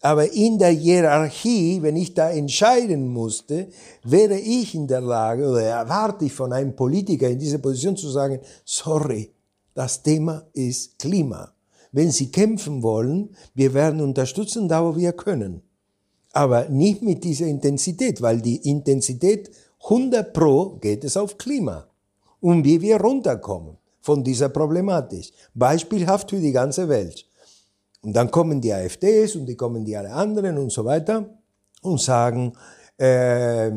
[0.02, 3.68] Aber in der Hierarchie, wenn ich da entscheiden musste,
[4.04, 8.10] wäre ich in der Lage oder erwarte ich von einem Politiker in dieser Position zu
[8.10, 9.32] sagen, sorry,
[9.76, 11.52] das Thema ist Klima.
[11.92, 15.62] Wenn Sie kämpfen wollen, wir werden unterstützen, da wo wir können.
[16.32, 19.50] Aber nicht mit dieser Intensität, weil die Intensität
[19.84, 21.86] 100 pro geht es auf Klima.
[22.40, 25.32] Und wie wir runterkommen von dieser Problematik.
[25.54, 27.26] Beispielhaft für die ganze Welt.
[28.02, 31.38] Und dann kommen die AfDs und die kommen die alle anderen und so weiter
[31.82, 32.54] und sagen,
[32.96, 33.70] äh,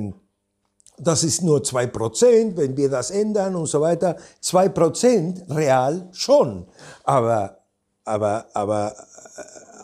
[0.99, 4.15] das ist nur zwei Prozent, wenn wir das ändern und so weiter.
[4.41, 6.65] Zwei Prozent real schon,
[7.03, 7.59] aber,
[8.03, 8.95] aber, aber,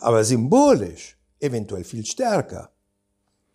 [0.00, 2.70] aber symbolisch eventuell viel stärker.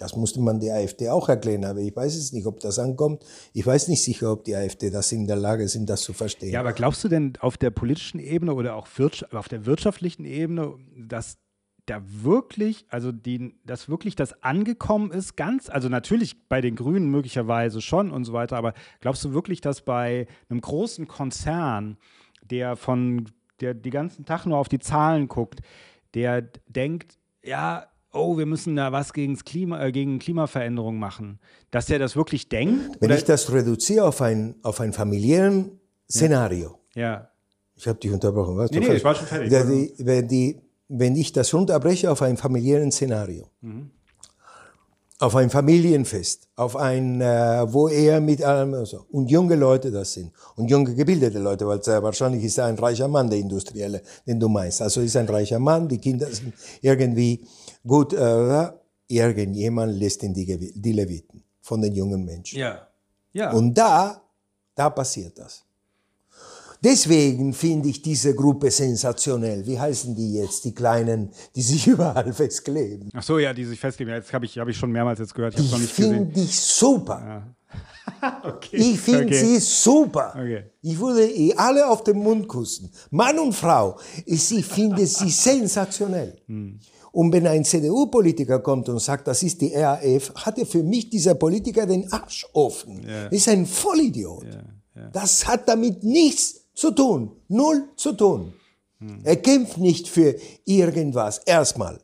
[0.01, 3.23] Das musste man die AfD auch erklären, aber ich weiß es nicht, ob das ankommt.
[3.53, 6.51] Ich weiß nicht sicher, ob die AfD das in der Lage sind, das zu verstehen.
[6.51, 8.87] Ja, aber glaubst du denn auf der politischen Ebene oder auch
[9.31, 11.37] auf der wirtschaftlichen Ebene, dass
[11.91, 17.09] da wirklich, also die, dass wirklich das angekommen ist, ganz, also natürlich bei den Grünen
[17.09, 21.97] möglicherweise schon und so weiter, aber glaubst du wirklich, dass bei einem großen Konzern,
[22.41, 23.25] der von,
[23.59, 25.59] der die ganzen Tag nur auf die Zahlen guckt,
[26.13, 31.39] der denkt, ja, oh, wir müssen da was gegen, Klima, äh, gegen Klimaveränderung machen,
[31.71, 32.97] dass der das wirklich denkt?
[33.01, 36.79] Wenn ich das reduziere auf ein, auf ein familiären Szenario.
[36.95, 37.01] Ja.
[37.01, 37.27] ja.
[37.75, 38.57] Ich habe dich unterbrochen.
[38.57, 38.71] Was?
[38.71, 39.49] Nee, nee, ich war schon fertig.
[39.49, 40.61] Die, wenn die
[40.93, 43.91] wenn ich das runterbreche auf ein familiären Szenario, mhm.
[45.19, 50.13] auf ein Familienfest, auf ein, äh, wo er mit allem, also, und junge Leute das
[50.13, 54.01] sind, und junge gebildete Leute, weil sehr wahrscheinlich ist er ein reicher Mann, der Industrielle,
[54.27, 54.81] den du meinst.
[54.81, 57.45] Also ist ein reicher Mann, die Kinder sind irgendwie
[57.87, 58.67] gut, äh,
[59.07, 62.59] irgendjemand lässt in die, die Leviten von den jungen Menschen.
[62.59, 62.87] Ja.
[63.31, 63.51] ja.
[63.51, 64.21] Und da,
[64.75, 65.63] da passiert das.
[66.83, 69.65] Deswegen finde ich diese Gruppe sensationell.
[69.67, 73.09] Wie heißen die jetzt, die Kleinen, die sich überall festkleben?
[73.13, 74.13] Ach so, ja, die sich festkleben.
[74.13, 75.59] Jetzt habe ich, hab ich schon mehrmals jetzt gehört.
[75.59, 77.21] Ich, ich finde ich super.
[77.23, 78.41] Ja.
[78.43, 78.77] okay.
[78.77, 79.45] Ich finde okay.
[79.45, 80.33] sie super.
[80.35, 80.63] Okay.
[80.81, 82.91] Ich würde alle auf den Mund kussen.
[83.11, 83.99] Mann und Frau.
[84.25, 86.41] Ich finde sie sensationell.
[86.47, 86.79] Hm.
[87.11, 91.09] Und wenn ein CDU-Politiker kommt und sagt, das ist die RAF, hat er für mich
[91.09, 93.05] dieser Politiker den Arsch offen.
[93.07, 93.27] Ja.
[93.27, 94.45] Ist ein Vollidiot.
[94.45, 94.63] Ja.
[94.95, 95.09] Ja.
[95.09, 97.31] Das hat damit nichts zu tun.
[97.47, 98.53] Null zu tun.
[98.99, 99.19] Hm.
[99.23, 101.37] Er kämpft nicht für irgendwas.
[101.45, 101.99] Erstmal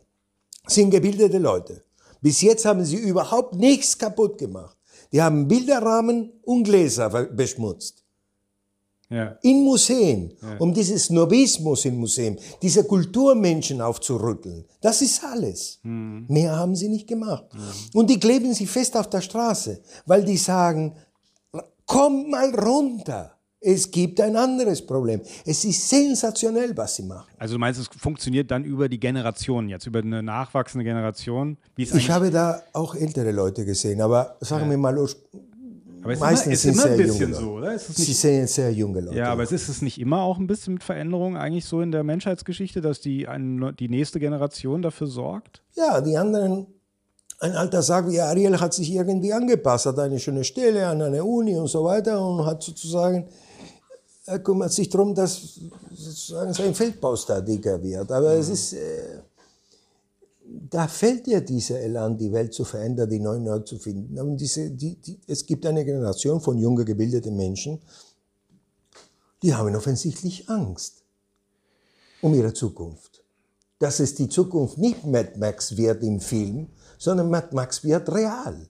[0.67, 1.83] sind gebildete Leute.
[2.21, 4.77] Bis jetzt haben sie überhaupt nichts kaputt gemacht.
[5.11, 8.03] Die haben Bilderrahmen und Gläser beschmutzt.
[9.09, 9.37] Ja.
[9.41, 10.57] In Museen, ja.
[10.59, 14.65] um dieses Snobismus in Museen, diese Kulturmenschen aufzurütteln.
[14.81, 15.79] Das ist alles.
[15.81, 16.25] Mhm.
[16.27, 17.45] Mehr haben sie nicht gemacht.
[17.53, 17.99] Mhm.
[17.99, 20.93] Und die kleben sich fest auf der Straße, weil die sagen,
[21.85, 23.36] komm mal runter.
[23.59, 25.21] Es gibt ein anderes Problem.
[25.43, 27.27] Es ist sensationell, was sie machen.
[27.39, 31.57] Also du meinst, es funktioniert dann über die Generation jetzt, über eine nachwachsende Generation?
[31.75, 36.61] ich habe da auch ältere Leute gesehen, aber sagen wir mal, Aber es meistens ist
[36.61, 37.79] sind immer, ist immer ein bisschen junge so, oder?
[37.79, 39.17] Sie sind sehr junge Leute.
[39.17, 41.91] ja, aber es ist es nicht immer auch ein bisschen mit Veränderungen eigentlich so in
[41.91, 45.63] der Menschheitsgeschichte, dass die, ein, die nächste Generation dafür sorgt?
[45.75, 46.67] Ja, die anderen,
[47.39, 51.25] ein alter sagt, wie Ariel hat sich irgendwie angepasst, hat eine schöne Stelle an einer
[51.25, 53.27] Uni und so weiter und hat sozusagen,
[54.27, 55.59] er kümmert sich darum, dass
[55.95, 58.11] sozusagen sein Feldbaustatiker wird.
[58.11, 59.21] Aber es ist, äh,
[60.69, 64.19] da fällt ja dieser Elan, die Welt zu verändern, die neuen neu zu finden.
[64.19, 67.79] Und diese, die, die, es gibt eine Generation von junger, gebildeten Menschen,
[69.41, 71.03] die haben offensichtlich Angst
[72.21, 73.23] um ihre Zukunft.
[73.79, 78.67] Dass es die Zukunft nicht Mad Max wird im Film, sondern Mad Max wird real.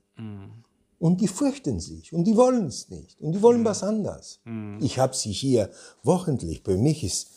[0.99, 4.39] Und die fürchten sich und die wollen es nicht und die wollen was anderes.
[4.81, 5.69] Ich habe sie hier
[6.03, 6.63] wochentlich.
[6.63, 7.27] Bei mich ist,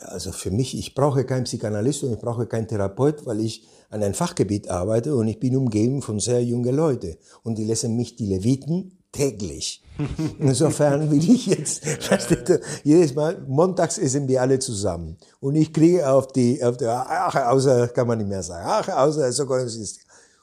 [0.00, 4.02] also für mich, ich brauche keinen Psychanalyst und ich brauche keinen Therapeut, weil ich an
[4.02, 7.16] einem Fachgebiet arbeite und ich bin umgeben von sehr jungen Leuten.
[7.42, 9.82] Und die lesen mich die Leviten täglich.
[10.38, 15.16] Insofern will ich jetzt, ihr, jedes Mal, montags essen wir alle zusammen.
[15.40, 18.88] Und ich kriege auf die, auf der, ach, außer, kann man nicht mehr sagen, ach,
[18.88, 19.98] außer, so kann es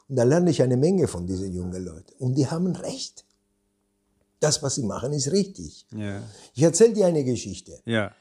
[0.08, 2.13] Und da lerne ich eine Menge von diesen jungen Leuten.
[2.20, 3.26] Und die haben recht.
[4.39, 5.88] Das, was sie machen, ist richtig.
[5.96, 6.22] Ja.
[6.54, 7.80] Ich erzähle dir eine Geschichte.
[7.86, 8.12] Ja.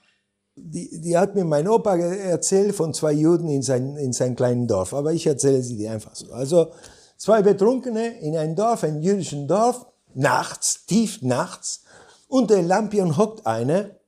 [0.57, 4.67] Die, die hat mir mein Opa erzählt von zwei Juden in, sein, in seinem kleinen
[4.67, 4.95] Dorf.
[4.95, 6.33] Aber ich erzähle sie dir einfach so.
[6.33, 6.73] Also
[7.17, 11.83] zwei Betrunkene in einem Dorf, einem jüdischen Dorf, nachts, tief nachts.
[12.29, 13.99] Unter dem Lampion hockt eine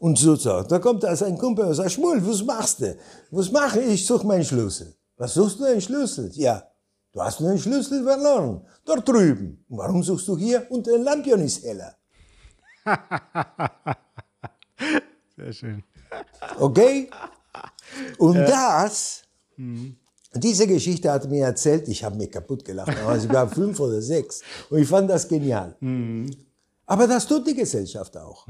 [0.00, 0.62] und so, so.
[0.62, 2.96] Da kommt also ein Kumpel und sagt, Schmuel, was machst du?
[3.30, 3.94] Was mache ich?
[3.94, 4.94] Ich suche meinen Schlüssel.
[5.18, 6.30] Was suchst du einen Schlüssel?
[6.34, 6.62] Ja,
[7.12, 8.64] du hast den Schlüssel verloren.
[8.84, 9.64] Dort drüben.
[9.68, 10.64] Und warum suchst du hier?
[10.70, 11.96] Unter dem Lampion ist heller.
[15.36, 15.82] Sehr schön.
[16.58, 17.10] Okay?
[18.18, 19.22] Und das,
[20.34, 24.00] diese Geschichte hat mir erzählt, ich habe mich kaputt gelacht, aber ich war fünf oder
[24.00, 24.42] sechs.
[24.70, 25.76] Und ich fand das genial.
[26.86, 28.46] Aber das tut die Gesellschaft auch.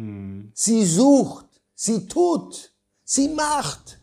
[0.52, 2.72] Sie sucht, sie tut,
[3.04, 3.97] sie macht.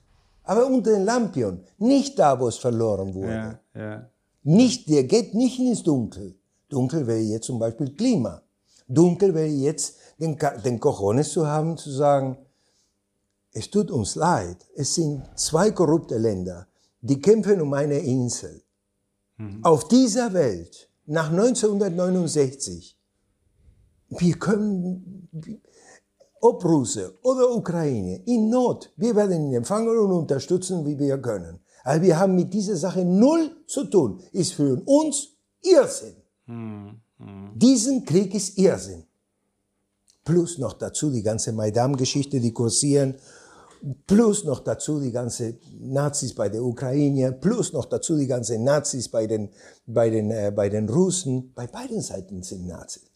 [0.45, 3.59] Aber unter den Lampion, nicht da, wo es verloren wurde.
[3.73, 4.09] Ja, ja.
[4.43, 6.35] Nicht, der geht nicht ins Dunkel.
[6.69, 8.41] Dunkel wäre jetzt zum Beispiel Klima.
[8.87, 12.37] Dunkel wäre jetzt den, den Cojones zu haben, zu sagen,
[13.51, 14.57] es tut uns leid.
[14.75, 16.67] Es sind zwei korrupte Länder,
[17.01, 18.61] die kämpfen um eine Insel.
[19.63, 22.97] Auf dieser Welt, nach 1969,
[24.09, 25.27] wir können,
[26.45, 31.59] ob Russe oder Ukraine, in Not, wir werden ihn empfangen und unterstützen, wie wir können.
[31.83, 34.19] Aber wir haben mit dieser Sache null zu tun.
[34.31, 35.29] Ist für uns
[35.61, 36.15] Irrsinn.
[37.55, 39.03] Diesen Krieg ist Irrsinn.
[40.23, 43.15] Plus noch dazu die ganze Maidan-Geschichte, die kursieren.
[44.07, 47.31] Plus noch dazu die ganze Nazis bei der Ukraine.
[47.31, 49.49] Plus noch dazu die ganze Nazis bei den,
[49.85, 51.53] bei den, äh, bei den Russen.
[51.53, 53.09] Bei beiden Seiten sind Nazis.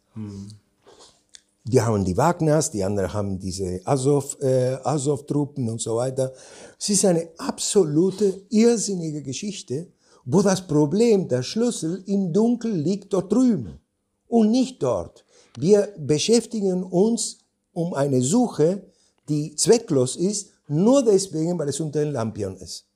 [1.66, 6.32] Die haben die Wagners, die anderen haben diese äh, Azov-Truppen und so weiter.
[6.80, 9.88] Es ist eine absolute irrsinnige Geschichte,
[10.26, 13.80] wo das Problem, der Schlüssel im Dunkel liegt dort drüben
[14.28, 15.26] und nicht dort.
[15.58, 17.40] Wir beschäftigen uns
[17.74, 18.84] um eine Suche,
[19.28, 22.88] die zwecklos ist, nur deswegen, weil es unter den Lampion ist.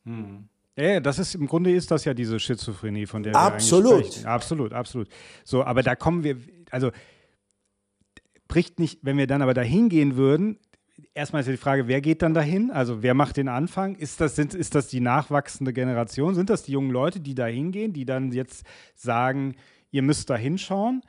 [0.75, 3.93] Ja, ja, das ist im Grunde ist das ja diese Schizophrenie, von der wir Absolut.
[3.93, 4.27] eigentlich sprechen.
[4.27, 5.07] Absolut, absolut.
[5.43, 6.37] So, aber da kommen wir,
[6.71, 6.91] also
[8.53, 10.59] bricht nicht, wenn wir dann aber dahin gehen würden,
[11.15, 12.69] erstmal ist ja die Frage, wer geht dann dahin?
[12.69, 13.95] Also wer macht den Anfang?
[13.95, 16.35] Ist das, sind, ist das die nachwachsende Generation?
[16.35, 18.63] Sind das die jungen Leute, die da hingehen, die dann jetzt
[18.95, 19.55] sagen,
[19.89, 21.01] ihr müsst da hinschauen?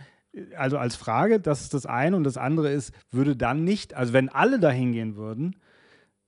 [0.56, 2.16] Also als Frage, das ist das eine.
[2.16, 5.56] Und das andere ist, würde dann nicht, also wenn alle da hingehen würden,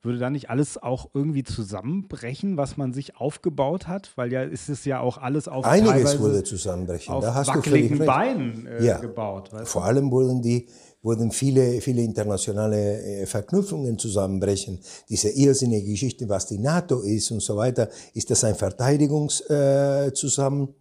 [0.02, 4.12] würde dann nicht alles auch irgendwie zusammenbrechen, was man sich aufgebaut hat?
[4.16, 7.12] Weil ja ist es ja auch alles auf Einiges teilweise würde zusammenbrechen.
[7.12, 7.98] auf da hast wackeligen.
[7.98, 8.98] Beinen äh, Ja.
[8.98, 9.52] gebaut.
[9.52, 9.66] Weißt du?
[9.66, 10.68] Vor allem wurden die
[11.06, 14.80] wurden viele, viele internationale äh, Verknüpfungen zusammenbrechen.
[15.08, 20.12] Diese irrsinnige Geschichte, was die NATO ist und so weiter, ist das ein Verteidigungs äh,
[20.12, 20.74] zusammen,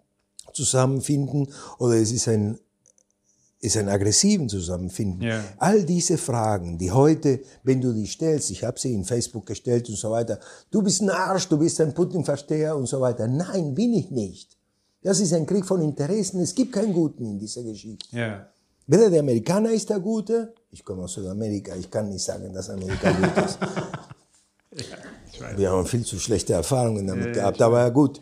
[1.80, 2.58] oder es ist ein
[3.62, 5.22] ist ein aggressiven Zusammenfinden.
[5.24, 5.44] Ja.
[5.58, 9.90] All diese Fragen, die heute, wenn du die stellst, ich habe sie in Facebook gestellt
[9.90, 13.28] und so weiter, du bist ein Arsch, du bist ein Putin-Versteher und so weiter.
[13.28, 14.56] Nein, bin ich nicht.
[15.02, 16.42] Das ist ein Krieg von Interessen.
[16.42, 18.06] Es gibt keinen Guten in dieser Geschichte.
[18.16, 18.48] Ja.
[18.88, 22.69] Weder der Amerikaner ist der Gute, ich komme aus Südamerika, ich kann nicht sagen, dass
[22.69, 23.60] Amerika gut ist.
[25.58, 28.21] Wir haben viel zu schlechte Erfahrungen damit gehabt, aber gut,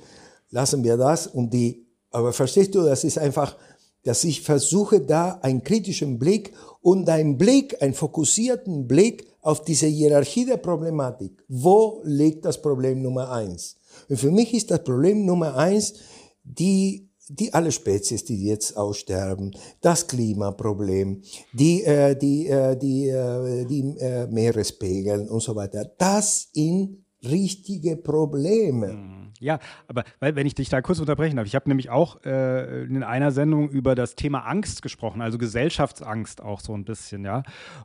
[0.51, 1.27] lassen wir das.
[1.27, 3.55] Und die, aber verstehst du, das ist einfach,
[4.03, 9.87] dass ich versuche, da einen kritischen Blick und einen Blick, einen fokussierten Blick auf diese
[9.87, 11.43] Hierarchie der Problematik.
[11.47, 13.77] Wo liegt das Problem Nummer eins?
[14.09, 15.95] Und für mich ist das Problem Nummer eins
[16.43, 21.21] die die alle Spezies, die jetzt aussterben, das Klimaproblem,
[21.53, 27.95] die, äh, die, äh, die, äh, die äh, Meerespegel und so weiter, das in richtige
[27.97, 28.93] Probleme.
[28.93, 29.23] Mhm.
[29.39, 33.03] Ja, aber wenn ich dich da kurz unterbrechen darf, ich habe nämlich auch äh, in
[33.03, 37.43] einer Sendung über das Thema Angst gesprochen, also Gesellschaftsangst auch so ein bisschen, ja.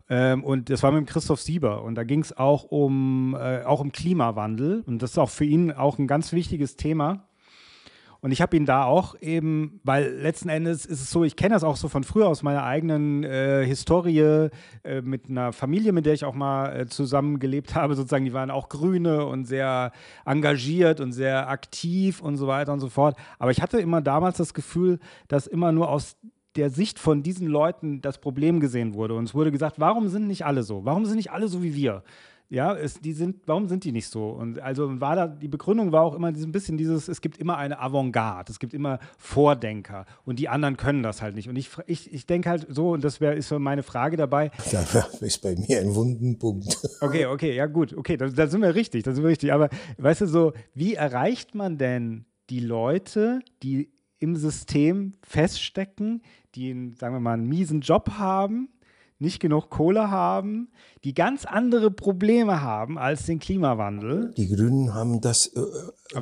[0.08, 3.80] Ähm, und das war mit Christoph Sieber und da ging es auch um äh, auch
[3.80, 7.28] um Klimawandel und das ist auch für ihn auch ein ganz wichtiges Thema.
[8.20, 11.54] Und ich habe ihn da auch eben, weil letzten Endes ist es so, ich kenne
[11.54, 14.50] das auch so von früher aus meiner eigenen äh, Historie
[14.82, 18.50] äh, mit einer Familie, mit der ich auch mal äh, zusammengelebt habe, sozusagen, die waren
[18.50, 19.92] auch Grüne und sehr
[20.24, 23.16] engagiert und sehr aktiv und so weiter und so fort.
[23.38, 24.98] Aber ich hatte immer damals das Gefühl,
[25.28, 26.16] dass immer nur aus
[26.56, 29.14] der Sicht von diesen Leuten das Problem gesehen wurde.
[29.14, 30.84] Und es wurde gesagt, warum sind nicht alle so?
[30.84, 32.02] Warum sind nicht alle so wie wir?
[32.50, 34.30] Ja, es, die sind, warum sind die nicht so?
[34.30, 37.58] Und also war da, die Begründung war auch immer ein bisschen dieses, es gibt immer
[37.58, 41.50] eine Avantgarde, es gibt immer Vordenker und die anderen können das halt nicht.
[41.50, 44.50] Und ich, ich, ich denke halt so, und das wär, ist so meine Frage dabei.
[44.72, 46.76] Das ist bei mir ein Wundenpunkt.
[47.00, 49.52] Okay, okay, ja gut, okay, da, da sind wir richtig, da sind wir richtig.
[49.52, 49.68] Aber
[49.98, 56.22] weißt du so, wie erreicht man denn die Leute, die im System feststecken,
[56.54, 58.68] die, einen, sagen wir mal, einen miesen Job haben,
[59.20, 60.68] nicht genug Kohle haben,
[61.04, 64.32] die ganz andere Probleme haben als den Klimawandel.
[64.36, 65.48] Die Grünen haben das.
[65.48, 65.60] Äh,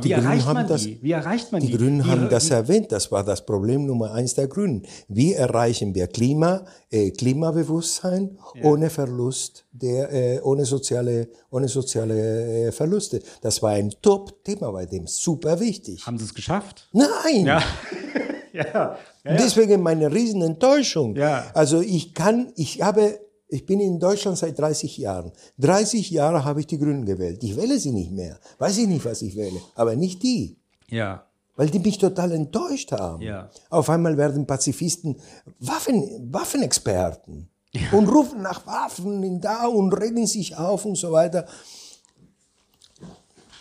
[0.02, 1.68] wie, erreicht man das, wie erreicht man die?
[1.68, 2.92] Die Grünen wie, haben das erwähnt.
[2.92, 4.82] Das war das Problem Nummer eins der Grünen.
[5.08, 8.64] Wie erreichen wir Klima, äh, Klimabewusstsein ja.
[8.64, 13.22] ohne Verlust der, äh, ohne soziale, ohne soziale äh, Verluste?
[13.42, 15.06] Das war ein Top-Thema bei dem.
[15.06, 16.06] Super wichtig.
[16.06, 16.88] Haben Sie es geschafft?
[16.92, 17.44] Nein.
[17.44, 17.62] Ja.
[18.56, 18.98] ja.
[19.24, 21.16] Ja, Deswegen meine Riesenenttäuschung.
[21.16, 21.44] Ja.
[21.54, 25.32] Also ich kann, ich habe, ich bin in Deutschland seit 30 Jahren.
[25.58, 27.42] 30 Jahre habe ich die Grünen gewählt.
[27.42, 28.38] Ich wähle sie nicht mehr.
[28.58, 29.60] Weiß ich nicht, was ich wähle.
[29.74, 30.56] Aber nicht die.
[30.88, 31.24] Ja.
[31.56, 33.22] Weil die mich total enttäuscht haben.
[33.22, 33.50] Ja.
[33.70, 35.16] Auf einmal werden Pazifisten
[35.58, 37.48] Waffen, Waffenexperten.
[37.72, 37.92] Ja.
[37.92, 41.46] Und rufen nach Waffen in da und regen sich auf und so weiter.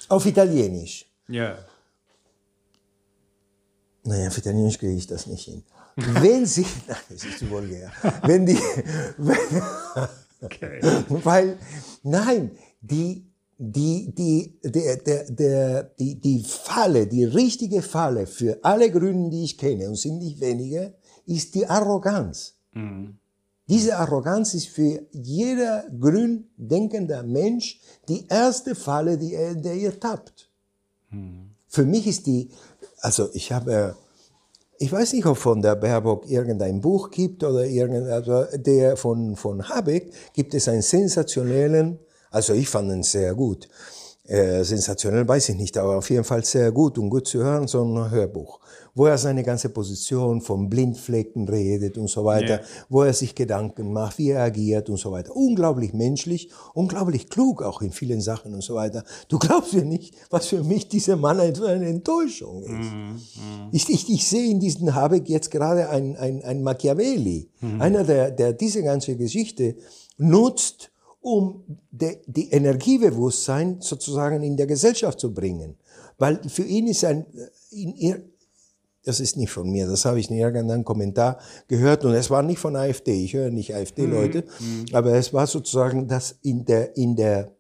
[0.08, 1.06] Auf Italienisch.
[1.28, 1.58] Ja.
[4.06, 5.64] Naja, für Italienisch kriege ich das nicht hin.
[5.95, 7.91] Wenn sie, nein, das ist zu vulgär.
[8.24, 8.58] Wenn die,
[9.18, 9.38] wenn,
[10.41, 10.80] okay.
[11.24, 11.58] weil,
[12.03, 12.51] nein,
[12.82, 13.26] die,
[13.58, 19.45] die, die, der, der, der, die, die Falle, die richtige Falle für alle Grünen, die
[19.45, 20.93] ich kenne, und sind nicht wenige,
[21.26, 22.56] ist die Arroganz.
[22.74, 23.18] Mhm.
[23.68, 29.99] Diese Arroganz ist für jeder grün denkender Mensch die erste Falle, die er, der ihr
[29.99, 30.51] tappt.
[31.10, 31.56] Mhm.
[31.68, 32.49] Für mich ist die,
[33.06, 33.95] also ich habe,
[34.80, 39.36] ich weiß nicht, ob von der Baerbock irgendein Buch gibt oder irgendein, also der von,
[39.36, 41.99] von Habeck gibt es einen sensationellen,
[42.32, 43.70] also ich fand ihn sehr gut.
[44.24, 47.68] Äh, sensationell weiß ich nicht, aber auf jeden Fall sehr gut und gut zu hören,
[47.68, 48.60] so ein Hörbuch
[48.96, 52.62] wo er seine ganze Position vom Blindflecken redet und so weiter, yeah.
[52.88, 55.36] wo er sich Gedanken macht, wie er agiert und so weiter.
[55.36, 59.04] Unglaublich menschlich, unglaublich klug auch in vielen Sachen und so weiter.
[59.28, 62.70] Du glaubst mir nicht, was für mich dieser Mann eine Enttäuschung ist.
[62.72, 63.70] Mm, mm.
[63.74, 67.82] Ich, ich, ich sehe in diesem Habeck jetzt gerade ein, ein, ein Machiavelli, mm.
[67.82, 69.76] einer, der, der diese ganze Geschichte
[70.18, 70.89] nutzt,
[71.20, 75.76] um de, die Energiebewusstsein sozusagen in der Gesellschaft zu bringen.
[76.18, 77.26] Weil für ihn ist ein,
[77.72, 78.24] in,
[79.06, 81.38] das ist nicht von mir, das habe ich in irgendeinem Kommentar
[81.68, 84.86] gehört und es war nicht von AfD, ich höre nicht AfD-Leute, mhm.
[84.93, 87.51] aber es war sozusagen, dass in der, in der,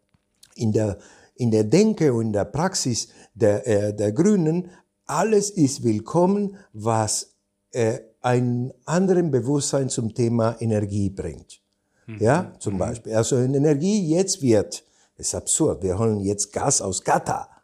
[0.55, 0.97] in der,
[1.35, 4.69] in der Denke und in der Praxis der, äh, der Grünen
[5.05, 7.35] alles ist willkommen, was
[7.71, 11.61] äh, einen anderen Bewusstsein zum Thema Energie bringt.
[12.07, 12.17] Mhm.
[12.19, 12.79] Ja, zum mhm.
[12.79, 13.13] Beispiel.
[13.13, 14.83] Also Energie jetzt wird,
[15.17, 17.54] ist absurd, wir holen jetzt Gas aus Katar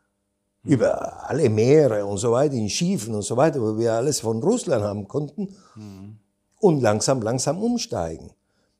[0.64, 4.42] über alle Meere und so weiter, in Schiefen und so weiter, wo wir alles von
[4.42, 6.18] Russland haben konnten mhm.
[6.60, 8.32] und langsam, langsam umsteigen.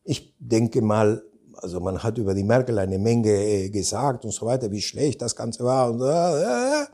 [0.04, 1.24] Ich denke mal,
[1.56, 5.22] also man hat über die Merkel eine Menge äh, gesagt und so weiter, wie schlecht
[5.22, 5.92] das Ganze war.
[5.92, 6.86] Und, äh, äh.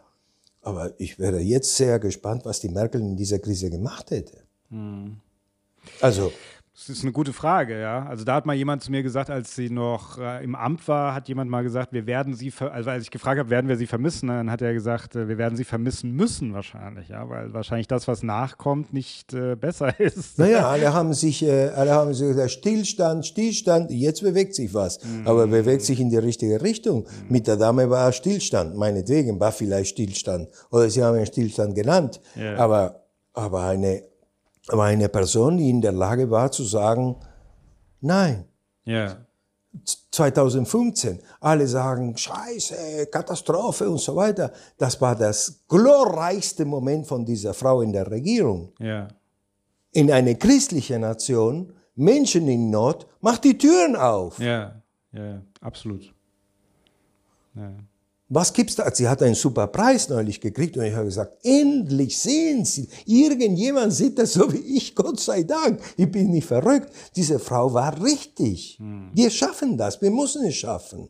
[0.62, 4.38] aber ich wäre jetzt sehr gespannt, was die Merkel in dieser Krise gemacht hätte.
[4.70, 5.18] Mhm.
[6.02, 6.32] Also
[6.78, 8.06] das ist eine gute Frage, ja.
[8.06, 11.16] Also da hat mal jemand zu mir gesagt, als sie noch äh, im Amt war,
[11.16, 13.88] hat jemand mal gesagt, wir werden sie, also als ich gefragt habe, werden wir sie
[13.88, 17.88] vermissen, dann hat er gesagt, äh, wir werden sie vermissen müssen wahrscheinlich, ja, weil wahrscheinlich
[17.88, 20.38] das, was nachkommt, nicht äh, besser ist.
[20.38, 25.04] Naja, alle haben sich, äh, alle haben sich gesagt, Stillstand, Stillstand, jetzt bewegt sich was,
[25.04, 25.26] mhm.
[25.26, 27.00] aber bewegt sich in die richtige Richtung.
[27.00, 27.06] Mhm.
[27.30, 32.22] Mit der Dame war Stillstand, meinetwegen war vielleicht Stillstand oder sie haben einen Stillstand genannt,
[32.36, 32.56] ja.
[32.58, 33.04] aber
[33.34, 34.04] aber eine
[34.70, 37.16] aber eine Person, die in der Lage war zu sagen,
[38.02, 38.46] nein.
[38.86, 39.18] Ja.
[40.12, 41.20] 2015.
[41.40, 44.52] Alle sagen, Scheiße, Katastrophe und so weiter.
[44.78, 48.74] Das war das glorreichste Moment von dieser Frau in der Regierung.
[48.80, 49.08] Ja.
[49.92, 54.40] In eine christliche Nation, Menschen in Not, macht die Türen auf.
[54.40, 56.14] Ja, ja, absolut.
[57.56, 57.72] Ja.
[58.30, 58.94] Was gibt's da?
[58.94, 63.94] Sie hat einen super Preis neulich gekriegt und ich habe gesagt, endlich sehen Sie, irgendjemand
[63.94, 65.80] sieht das so wie ich, Gott sei Dank.
[65.96, 66.92] Ich bin nicht verrückt.
[67.16, 68.78] Diese Frau war richtig.
[68.80, 69.12] Hm.
[69.14, 71.08] Wir schaffen das, wir müssen es schaffen.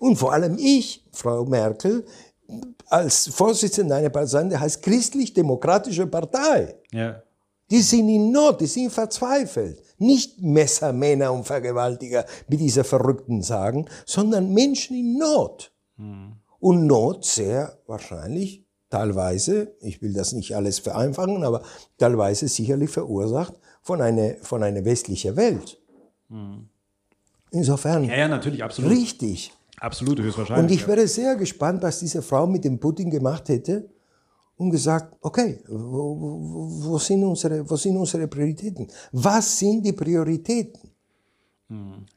[0.00, 2.04] Und vor allem ich, Frau Merkel,
[2.86, 6.74] als Vorsitzende einer Partei, der heißt Christlich-Demokratische Partei.
[6.90, 7.22] Ja.
[7.70, 9.80] Die sind in Not, die sind verzweifelt.
[9.98, 15.70] Nicht Messermänner und Vergewaltiger, wie diese Verrückten sagen, sondern Menschen in Not.
[15.96, 21.62] Hm und Not sehr wahrscheinlich teilweise, ich will das nicht alles vereinfachen, aber
[21.96, 25.80] teilweise sicherlich verursacht von einer, von einer westlichen Welt.
[26.28, 26.68] Mhm.
[27.52, 28.04] Insofern.
[28.04, 28.90] Ja, ja, natürlich, absolut.
[28.90, 29.52] Richtig.
[29.78, 30.62] Absolut, höchstwahrscheinlich.
[30.62, 33.88] Und ich wäre sehr gespannt, was diese Frau mit dem Putin gemacht hätte
[34.56, 38.86] und gesagt, okay, wo, wo, wo, sind unsere, wo sind unsere Prioritäten?
[39.12, 40.89] Was sind die Prioritäten?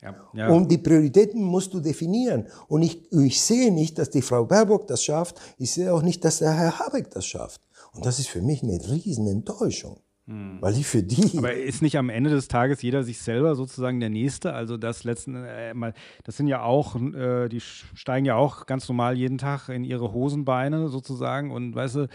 [0.02, 0.50] Ja, ja.
[0.50, 2.48] Und die Prioritäten musst du definieren.
[2.68, 5.40] Und ich, ich sehe nicht, dass die Frau Baerbock das schafft.
[5.58, 7.62] Ich sehe auch nicht, dass der Herr Habeck das schafft.
[7.94, 10.00] Und das ist für mich eine riesen Enttäuschung.
[10.26, 10.60] Hm.
[10.62, 11.38] Weil ich für die.
[11.38, 14.54] Aber ist nicht am Ende des Tages jeder sich selber sozusagen der Nächste?
[14.54, 15.94] Also das letzten äh, mal,
[16.24, 20.14] das sind ja auch, äh, die steigen ja auch ganz normal jeden Tag in ihre
[20.14, 22.08] Hosenbeine sozusagen und weißt du.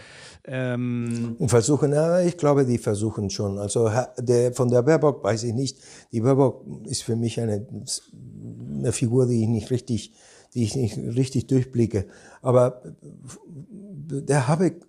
[0.45, 3.59] Ähm und versuchen, ja, ich glaube, die versuchen schon.
[3.59, 5.77] Also der, von der Baerbock weiß ich nicht.
[6.11, 7.67] Die Baerbock ist für mich eine,
[8.79, 10.13] eine Figur, die ich nicht richtig,
[10.55, 12.07] die ich nicht richtig durchblicke.
[12.41, 14.83] Aber der Habeck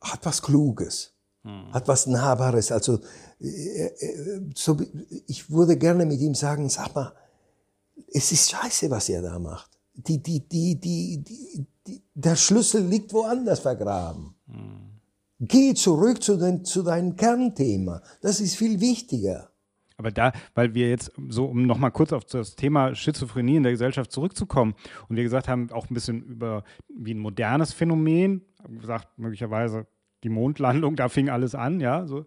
[0.00, 1.13] hat was Kluges
[1.44, 1.72] hm.
[1.72, 2.72] hat was Nahbares.
[2.72, 3.00] Also
[3.40, 4.76] äh, äh, so,
[5.26, 7.12] ich würde gerne mit ihm sagen, sag mal,
[8.12, 9.70] es ist scheiße, was er da macht.
[9.94, 14.34] Die, die, die, die, die, die der Schlüssel liegt woanders vergraben.
[14.48, 15.00] Hm.
[15.40, 18.02] Geh zurück zu, den, zu deinem Kernthema.
[18.22, 19.50] Das ist viel wichtiger.
[19.96, 23.72] Aber da, weil wir jetzt so, um nochmal kurz auf das Thema Schizophrenie in der
[23.72, 24.74] Gesellschaft zurückzukommen
[25.08, 28.42] und wir gesagt haben, auch ein bisschen über wie ein modernes Phänomen,
[28.80, 29.86] gesagt, möglicherweise
[30.24, 32.24] die Mondlandung, da fing alles an, ja, so.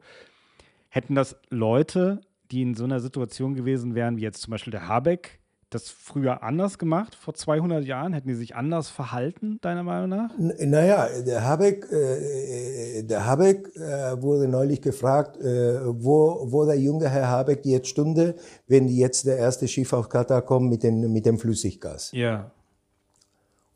[0.89, 2.21] Hätten das Leute,
[2.51, 5.39] die in so einer Situation gewesen wären, wie jetzt zum Beispiel der Habeck,
[5.69, 8.13] das früher anders gemacht, vor 200 Jahren?
[8.13, 10.31] Hätten die sich anders verhalten, deiner Meinung nach?
[10.37, 16.79] N naja, der Habeck, äh, der Habeck äh, wurde neulich gefragt, äh, wo, wo der
[16.79, 18.35] junge Herr Habeck jetzt stunde,
[18.67, 22.11] wenn jetzt der erste Schiff auf Katar kommt mit dem, mit dem Flüssiggas.
[22.13, 22.51] Ja.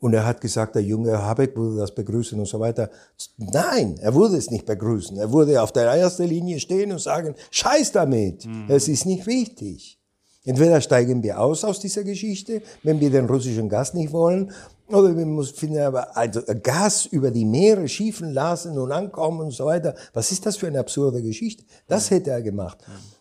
[0.02, 2.90] Und er hat gesagt, der junge Habeck würde das begrüßen und so weiter.
[3.36, 5.16] Nein, er würde es nicht begrüßen.
[5.16, 8.64] Er würde auf der ersten Linie stehen und sagen, scheiß damit, mhm.
[8.66, 10.00] es ist nicht wichtig.
[10.44, 14.50] Entweder steigen wir aus aus dieser Geschichte, wenn wir den russischen Gas nicht wollen,
[14.88, 19.66] oder wir müssen aber also Gas über die Meere schiefen lassen und ankommen und so
[19.66, 19.94] weiter.
[20.14, 21.62] Was ist das für eine absurde Geschichte?
[21.86, 22.78] Das hätte er gemacht.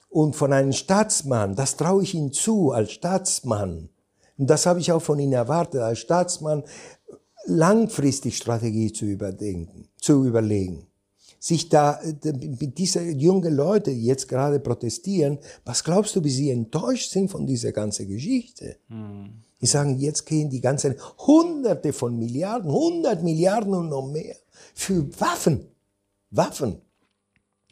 [0.09, 3.89] Und von einem Staatsmann, das traue ich ihm zu, als Staatsmann,
[4.37, 6.63] und das habe ich auch von Ihnen erwartet, als Staatsmann
[7.45, 10.87] langfristig Strategie zu überdenken, zu überlegen.
[11.39, 11.99] Sich da,
[12.59, 17.31] mit dieser jungen Leute, die jetzt gerade protestieren, was glaubst du, wie sie enttäuscht sind
[17.31, 18.77] von dieser ganzen Geschichte?
[18.89, 19.41] Hm.
[19.59, 24.35] Die sagen, jetzt gehen die ganzen Hunderte von Milliarden, hundert Milliarden und noch mehr
[24.73, 25.67] für Waffen.
[26.29, 26.81] Waffen.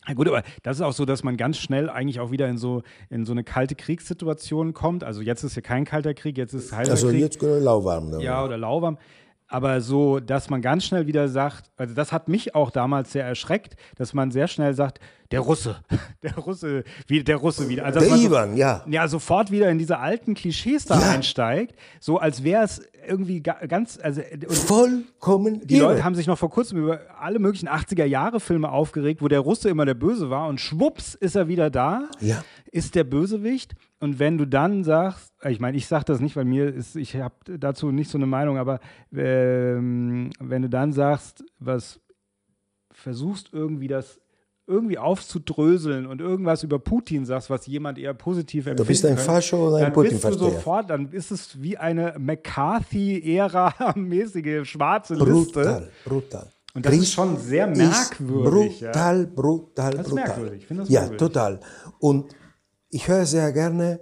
[0.07, 2.57] Ja gut, aber das ist auch so, dass man ganz schnell eigentlich auch wieder in
[2.57, 5.03] so, in so eine kalte Kriegssituation kommt.
[5.03, 7.23] Also jetzt ist ja kein kalter Krieg, jetzt ist heißer also Krieg.
[7.23, 8.09] Also jetzt lauwarm.
[8.09, 8.21] Oder?
[8.21, 8.97] Ja, oder lauwarm.
[9.51, 13.25] Aber so, dass man ganz schnell wieder sagt, also das hat mich auch damals sehr
[13.25, 14.99] erschreckt, dass man sehr schnell sagt,
[15.31, 15.77] der Russe,
[16.23, 17.85] der Russe, wie der Russe wieder.
[17.85, 18.83] Also, der Ivan, so, ja.
[18.87, 21.09] Ja, sofort wieder in diese alten Klischees da ja.
[21.09, 25.61] einsteigt, so als wäre es irgendwie ganz, also vollkommen.
[25.65, 25.93] Die irre.
[25.93, 29.39] Leute haben sich noch vor kurzem über alle möglichen 80er Jahre Filme aufgeregt, wo der
[29.39, 32.43] Russe immer der Böse war und schwupps ist er wieder da, ja.
[32.71, 33.75] Ist der Bösewicht.
[33.99, 37.15] Und wenn du dann sagst, ich meine, ich sage das nicht, weil mir ist, ich
[37.15, 38.79] habe dazu nicht so eine Meinung, aber
[39.13, 41.99] ähm, wenn du dann sagst, was
[42.91, 44.19] versuchst irgendwie das
[44.67, 48.79] irgendwie aufzudröseln und irgendwas über Putin sagst, was jemand eher positiv empfindet.
[48.79, 52.13] Du bist ein Fascho oder ein putin bist du sofort, Dann ist es wie eine
[52.19, 55.61] McCarthy-Ära-mäßige schwarze brutal, Liste.
[55.61, 56.47] Brutal, brutal.
[56.75, 58.81] Und das Krieg ist schon sehr merkwürdig.
[58.81, 59.27] Brutal, ja.
[59.33, 60.27] brutal, das ist brutal.
[60.27, 60.67] Merkwürdig.
[60.69, 61.27] Ich das ja, merkwürdig.
[61.27, 61.59] total.
[61.97, 62.25] Und
[62.89, 63.99] ich höre sehr gerne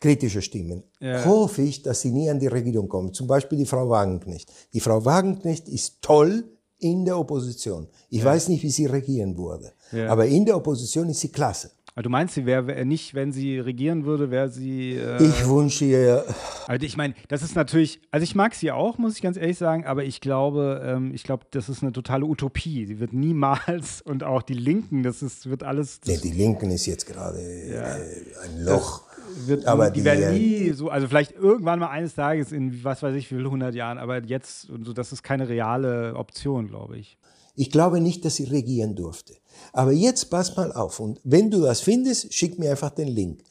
[0.00, 0.82] kritische Stimmen.
[0.98, 1.24] Ja.
[1.24, 3.12] Hoffe ich, dass sie nie an die Regierung kommen.
[3.12, 4.50] Zum Beispiel die Frau Wagenknecht.
[4.72, 6.44] Die Frau Wagenknecht ist toll
[6.78, 7.86] in der Opposition.
[8.08, 8.24] Ich ja.
[8.24, 9.72] weiß nicht, wie sie regieren würde.
[9.92, 10.08] Ja.
[10.08, 11.70] Aber in der Opposition ist sie klasse.
[12.00, 14.94] Aber du meinst, sie wäre nicht, wenn sie regieren würde, wäre sie.
[14.94, 16.24] Äh, ich wünsche ihr.
[16.66, 19.58] Also ich meine, das ist natürlich, also ich mag sie auch, muss ich ganz ehrlich
[19.58, 22.86] sagen, aber ich glaube, ähm, ich glaube, das ist eine totale Utopie.
[22.86, 26.00] Sie wird niemals und auch die Linken, das ist, wird alles.
[26.06, 29.02] Nee, die Linken ist jetzt gerade ja, äh, ein Loch.
[29.44, 33.02] Wird, aber die, die werden nie so, also vielleicht irgendwann mal eines Tages in was
[33.02, 36.66] weiß ich wie viele hundert Jahren, aber jetzt und so, das ist keine reale Option,
[36.66, 37.18] glaube ich.
[37.60, 39.34] Ich glaube nicht, dass sie regieren durfte.
[39.74, 43.42] Aber jetzt pass mal auf und wenn du das findest, schick mir einfach den Link.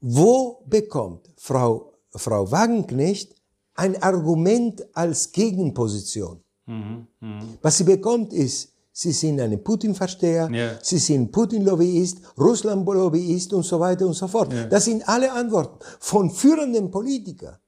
[0.00, 3.34] Wo bekommt Frau, Frau Wagenknecht
[3.74, 6.40] ein Argument als Gegenposition?
[6.64, 7.42] Mhm, mh.
[7.60, 10.78] Was sie bekommt ist, sie sind ein Putin-Versteher, yeah.
[10.82, 14.50] sie sind Putin-Lobbyist, Russland-Lobbyist und so weiter und so fort.
[14.54, 14.68] Yeah.
[14.68, 17.58] Das sind alle Antworten von führenden Politikern,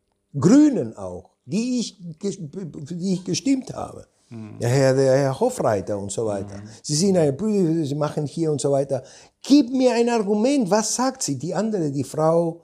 [0.40, 4.06] Grünen auch, die ich, die ich gestimmt habe.
[4.60, 6.56] Der Herr, der Herr Hofreiter und so weiter.
[6.56, 6.68] Mhm.
[6.82, 9.02] Sie sind eine Bühne, Sie machen hier und so weiter.
[9.42, 10.70] Gib mir ein Argument.
[10.70, 11.38] Was sagt sie?
[11.38, 12.62] Die andere, die Frau,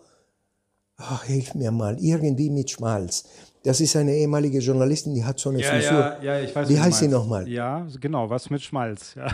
[0.97, 3.25] ach, hilf mir mal, irgendwie mit Schmalz.
[3.62, 5.99] Das ist eine ehemalige Journalistin, die hat so eine ja, Frisur.
[5.99, 7.47] Ja, ja, ich weiß, Wie heißt sie nochmal?
[7.49, 9.14] Ja, genau, was mit Schmalz.
[9.14, 9.27] Ja.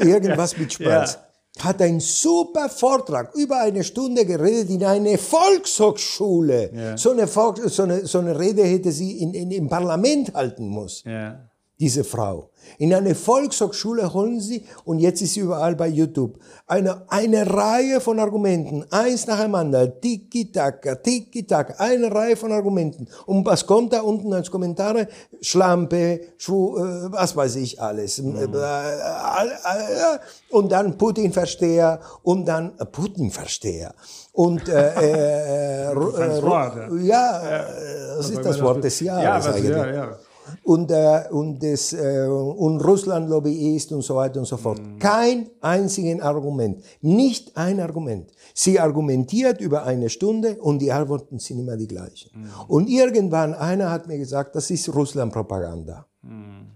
[0.00, 1.18] Irgendwas mit Schmalz.
[1.56, 1.64] Ja.
[1.64, 6.96] Hat einen super Vortrag, über eine Stunde geredet in eine Volkshochschule.
[6.96, 10.68] So, eine Volks so, eine, so eine Rede hätte sie in, in, im Parlament halten
[10.68, 11.10] müssen.
[11.10, 11.38] Ja
[11.84, 12.48] diese Frau.
[12.78, 18.00] In eine Volkshochschule holen sie, und jetzt ist sie überall bei YouTube, eine, eine Reihe
[18.00, 23.06] von Argumenten, eins nacheinander, tiki-taka, tiki-taka, eine Reihe von Argumenten.
[23.26, 25.08] Und was kommt da unten als Kommentare?
[25.42, 28.22] Schlampe, Schwu, äh, was weiß ich alles.
[28.22, 28.34] Mhm.
[28.34, 30.18] Äh, äh,
[30.50, 33.94] und dann Putin-Versteher, und dann äh, Putin-Versteher.
[34.32, 37.42] Und äh, äh, äh, ja,
[38.16, 39.70] das ist das Wort des Jahres ja, eigentlich.
[39.70, 40.18] Ja, ja
[40.62, 44.80] und, äh, und, das, äh, und Russland Lobbyist und so weiter und so fort.
[44.80, 44.98] Mhm.
[44.98, 46.82] Kein einziges Argument.
[47.00, 48.30] Nicht ein Argument.
[48.54, 52.30] Sie argumentiert über eine Stunde und die Antworten sind immer die gleichen.
[52.34, 52.48] Mhm.
[52.68, 56.06] Und irgendwann, einer hat mir gesagt, das ist Russland-Propaganda.
[56.22, 56.70] Mhm.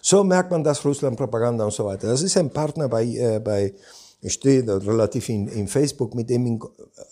[0.00, 2.08] So merkt man das Russland-Propaganda und so weiter.
[2.08, 3.74] Das ist ein Partner bei, äh, bei
[4.20, 6.60] ich stehe relativ in, in Facebook mit dem in,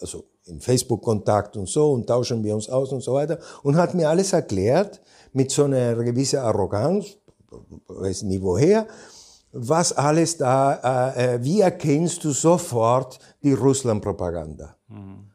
[0.00, 3.76] also in Facebook Kontakt und so und tauschen wir uns aus und so weiter und
[3.76, 5.00] hat mir alles erklärt,
[5.32, 7.16] mit so einer gewissen Arroganz,
[7.86, 8.86] weiß nicht woher,
[9.52, 14.76] was alles da, äh, äh, wie erkennst du sofort die Russland-Propaganda?
[14.88, 15.30] Mhm.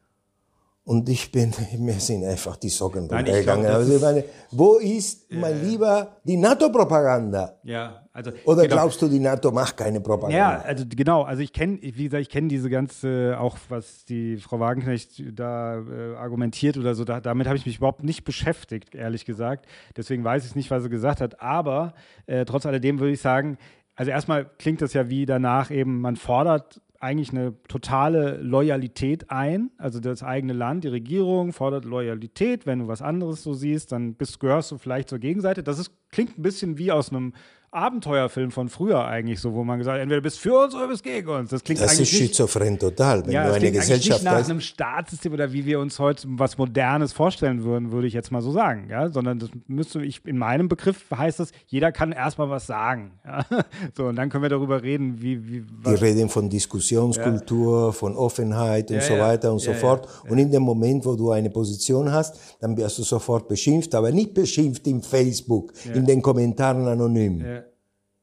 [0.84, 3.66] Und ich bin, mir sind einfach die Socken runtergegangen.
[3.66, 7.58] Also meine, wo ist, mein ja, Lieber, die NATO-Propaganda?
[7.64, 8.30] Ja, also.
[8.46, 8.76] Oder genau.
[8.76, 10.38] glaubst du, die NATO macht keine Propaganda?
[10.38, 11.22] Ja, also genau.
[11.22, 15.80] Also ich kenne, wie gesagt, ich kenne diese ganze, auch was die Frau Wagenknecht da
[15.80, 19.66] äh, argumentiert oder so, da, damit habe ich mich überhaupt nicht beschäftigt, ehrlich gesagt.
[19.98, 21.42] Deswegen weiß ich nicht, was sie gesagt hat.
[21.42, 21.92] Aber
[22.24, 23.58] äh, trotz alledem würde ich sagen,
[23.96, 29.70] also erstmal klingt das ja wie danach eben, man fordert eigentlich eine totale Loyalität ein.
[29.76, 32.66] Also das eigene Land, die Regierung fordert Loyalität.
[32.66, 35.62] Wenn du was anderes so siehst, dann bist, gehörst du vielleicht zur Gegenseite.
[35.62, 37.34] Das ist, klingt ein bisschen wie aus einem
[37.76, 41.02] Abenteuerfilm von früher eigentlich so, wo man gesagt hat, entweder bist für uns oder bist
[41.02, 41.50] gegen uns.
[41.50, 44.50] Das klingt das eigentlich ist schizophren total, wenn ja, du eine Gesellschaft nicht nach hast.
[44.50, 48.40] einem Staatssystem oder wie wir uns heute was Modernes vorstellen würden, würde ich jetzt mal
[48.40, 52.48] so sagen, ja, sondern das müsste ich in meinem Begriff heißt das, jeder kann erstmal
[52.48, 53.44] was sagen, ja?
[53.94, 57.92] so und dann können wir darüber reden, wie, wie wir reden von Diskussionskultur, ja.
[57.92, 60.08] von Offenheit und ja, so weiter und so fort.
[60.28, 64.10] Und in dem Moment, wo du eine Position hast, dann wirst du sofort beschimpft, aber
[64.10, 67.44] nicht beschimpft im Facebook, in den Kommentaren anonym.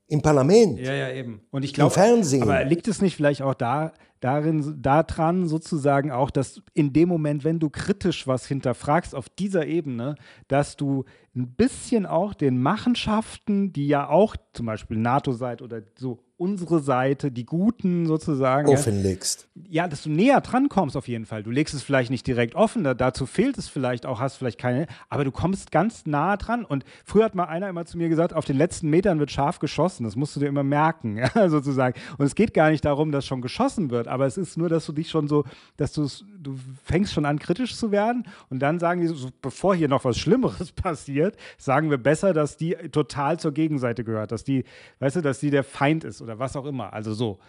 [0.07, 0.79] Im Parlament.
[0.79, 1.41] Ja, ja, eben.
[1.51, 2.43] Und ich glaube, Im Fernsehen.
[2.43, 7.43] Aber liegt es nicht vielleicht auch da, darin, daran sozusagen auch, dass in dem Moment,
[7.43, 10.15] wenn du kritisch was hinterfragst auf dieser Ebene,
[10.47, 11.05] dass du
[11.35, 16.79] ein bisschen auch den Machenschaften, die ja auch zum Beispiel NATO seid oder so unsere
[16.79, 18.67] Seite, die Guten sozusagen.
[18.67, 19.47] Offenlegst.
[19.69, 21.41] Ja, dass du näher dran kommst auf jeden Fall.
[21.41, 24.59] Du legst es vielleicht nicht direkt offen, da, dazu fehlt es vielleicht auch, hast vielleicht
[24.59, 26.65] keine, aber du kommst ganz nah dran.
[26.65, 29.59] Und früher hat mal einer immer zu mir gesagt, auf den letzten Metern wird scharf
[29.59, 30.03] geschossen.
[30.03, 31.99] Das musst du dir immer merken, ja, sozusagen.
[32.17, 34.85] Und es geht gar nicht darum, dass schon geschossen wird, aber es ist nur, dass
[34.85, 35.45] du dich schon so,
[35.77, 36.07] dass du
[36.43, 38.25] du fängst schon an, kritisch zu werden.
[38.49, 41.22] Und dann sagen die, so, bevor hier noch was Schlimmeres passiert,
[41.57, 44.63] sagen wir besser, dass die total zur Gegenseite gehört, dass die,
[44.99, 46.93] weißt du, dass die der Feind ist oder was auch immer.
[46.93, 47.39] Also so.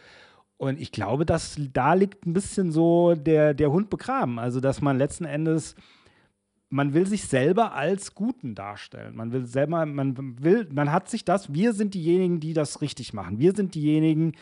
[0.56, 4.38] Und ich glaube, dass da liegt ein bisschen so der, der Hund begraben.
[4.38, 5.74] Also, dass man letzten Endes,
[6.70, 9.16] man will sich selber als Guten darstellen.
[9.16, 13.12] Man will selber, man will, man hat sich das, wir sind diejenigen, die das richtig
[13.12, 13.38] machen.
[13.38, 14.32] Wir sind diejenigen,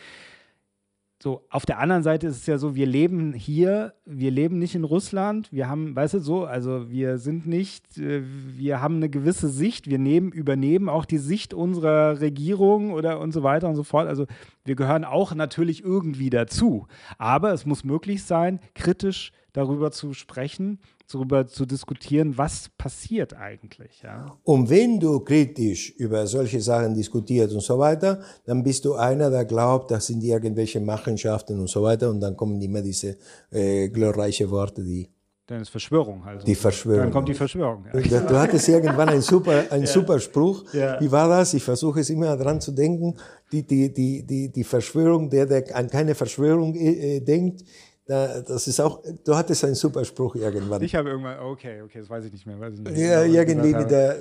[1.23, 4.75] so, auf der anderen Seite ist es ja so, wir leben hier, wir leben nicht
[4.75, 8.23] in Russland, wir haben, weißt du, so, also wir sind nicht, äh,
[8.57, 13.31] wir haben eine gewisse Sicht, wir nehmen, übernehmen auch die Sicht unserer Regierung oder und
[13.31, 14.09] so weiter und so fort.
[14.09, 14.25] Also
[14.65, 16.87] wir gehören auch natürlich irgendwie dazu.
[17.17, 20.79] Aber es muss möglich sein, kritisch darüber zu sprechen
[21.13, 24.01] darüber zu diskutieren, was passiert eigentlich.
[24.03, 24.25] Ja?
[24.43, 29.29] Und wenn du kritisch über solche Sachen diskutierst und so weiter, dann bist du einer,
[29.29, 33.17] der glaubt, das sind irgendwelche Machenschaften und so weiter und dann kommen immer diese
[33.51, 35.09] äh, glorreiche Worte, die
[35.45, 36.23] dann ist Verschwörung.
[36.23, 36.45] Also.
[36.45, 37.03] Die Verschwörung.
[37.03, 37.85] Dann kommt die Verschwörung.
[37.93, 38.21] Ja.
[38.21, 39.91] Du hattest irgendwann einen super, einen ja.
[39.91, 40.63] super Spruch.
[40.73, 40.99] Ja.
[41.01, 41.53] Wie war das?
[41.53, 43.15] Ich versuche es immer dran zu denken.
[43.51, 47.65] Die, die, die, die, die Verschwörung, der, der an keine Verschwörung äh, denkt,
[48.05, 50.81] das ist auch, du hattest einen super Spruch irgendwann.
[50.81, 52.59] Ich habe irgendwann, okay, okay, das weiß ich nicht mehr.
[52.59, 54.17] Weiß ich nicht ja, irgendwie wieder.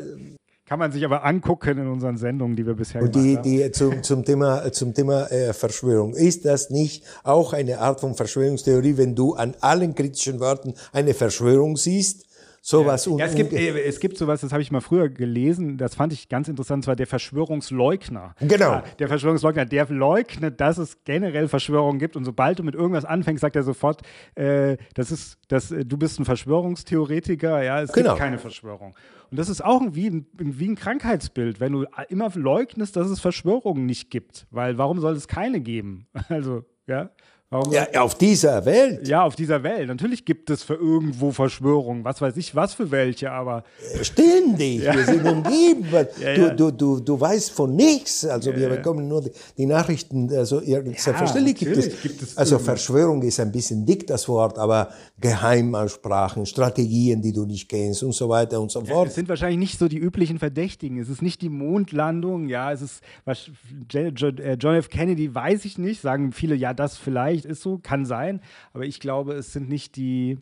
[0.64, 3.42] Kann man sich aber angucken in unseren Sendungen, die wir bisher Und die, haben.
[3.42, 6.14] Die zum, zum Thema, zum Thema äh, Verschwörung.
[6.14, 11.14] Ist das nicht auch eine Art von Verschwörungstheorie, wenn du an allen kritischen Worten eine
[11.14, 12.26] Verschwörung siehst?
[12.64, 15.96] Sowas ja, ja, es, gibt, es gibt sowas, das habe ich mal früher gelesen, das
[15.96, 18.36] fand ich ganz interessant, zwar der Verschwörungsleugner.
[18.38, 18.82] Genau.
[19.00, 23.40] Der Verschwörungsleugner, der leugnet, dass es generell Verschwörungen gibt und sobald du mit irgendwas anfängst,
[23.40, 24.02] sagt er sofort,
[24.36, 28.10] äh, das ist, das, äh, du bist ein Verschwörungstheoretiker, ja, es genau.
[28.10, 28.94] gibt keine Verschwörung.
[29.32, 33.18] Und das ist auch wie ein, wie ein Krankheitsbild, wenn du immer leugnest, dass es
[33.18, 36.06] Verschwörungen nicht gibt, weil warum soll es keine geben?
[36.28, 37.10] Also, ja.
[37.52, 39.06] Warum ja, auf dieser Welt.
[39.06, 39.88] Ja, auf dieser Welt.
[39.88, 43.64] Natürlich gibt es für irgendwo Verschwörungen, was weiß ich, was für welche, aber.
[44.00, 44.94] Ständig, ja.
[44.94, 45.86] wir sind umgeben.
[45.92, 46.48] Ja, ja.
[46.48, 48.24] Du, du, du, du weißt von nichts.
[48.24, 49.22] Also wir bekommen nur
[49.58, 50.34] die, Nachrichten.
[50.34, 52.38] Also selbstverständlich gibt es, gibt es.
[52.38, 54.88] Also Verschwörung ist ein bisschen dick das Wort, aber
[55.20, 59.08] Geheimaussprachen, Strategien, die du nicht kennst und so weiter und so fort.
[59.08, 60.98] es sind wahrscheinlich nicht so die üblichen Verdächtigen.
[60.98, 63.50] Es ist nicht die Mondlandung, ja, es ist was,
[63.90, 64.88] John F.
[64.88, 68.40] Kennedy, weiß ich nicht, sagen viele, ja, das vielleicht vielleicht ist so, kann sein,
[68.72, 70.38] aber ich glaube, es sind nicht die,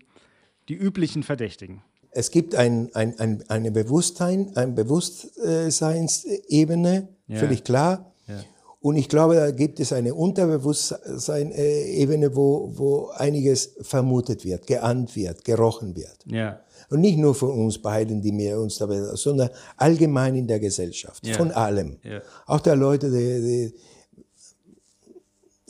[0.68, 1.80] die üblichen Verdächtigen.
[2.12, 7.38] Es gibt ein, ein, ein, eine Bewusstsein, eine Bewusstseinsebene, ja.
[7.38, 8.12] völlig klar.
[8.26, 8.42] Ja.
[8.80, 15.44] Und ich glaube, da gibt es eine Unterbewusstseinsebene, wo, wo einiges vermutet wird, geahnt wird,
[15.44, 16.16] gerochen wird.
[16.26, 16.58] Ja.
[16.88, 21.24] Und nicht nur von uns beiden, die mir uns dabei, sondern allgemein in der Gesellschaft,
[21.24, 21.34] ja.
[21.34, 21.98] von allem.
[22.02, 22.22] Ja.
[22.46, 23.72] Auch der Leute, die, die,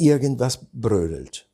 [0.00, 1.46] irgendwas brödelt.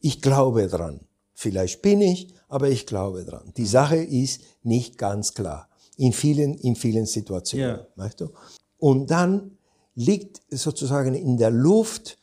[0.00, 1.00] Ich glaube dran.
[1.34, 3.52] Vielleicht bin ich, aber ich glaube dran.
[3.56, 5.68] Die Sache ist nicht ganz klar.
[5.96, 7.76] In vielen, in vielen Situationen.
[7.76, 7.86] Ja.
[7.96, 8.30] Weißt du?
[8.78, 9.58] Und dann
[9.94, 12.18] liegt sozusagen in der Luft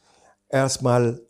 [0.50, 1.22] erstmal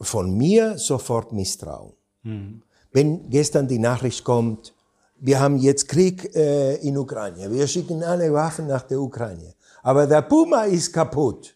[0.00, 1.92] von mir sofort Misstrauen.
[2.22, 2.62] Mhm.
[2.92, 4.74] Wenn gestern die Nachricht kommt,
[5.18, 10.06] wir haben jetzt Krieg äh, in Ukraine, wir schicken alle Waffen nach der Ukraine, aber
[10.06, 11.55] der Puma ist kaputt.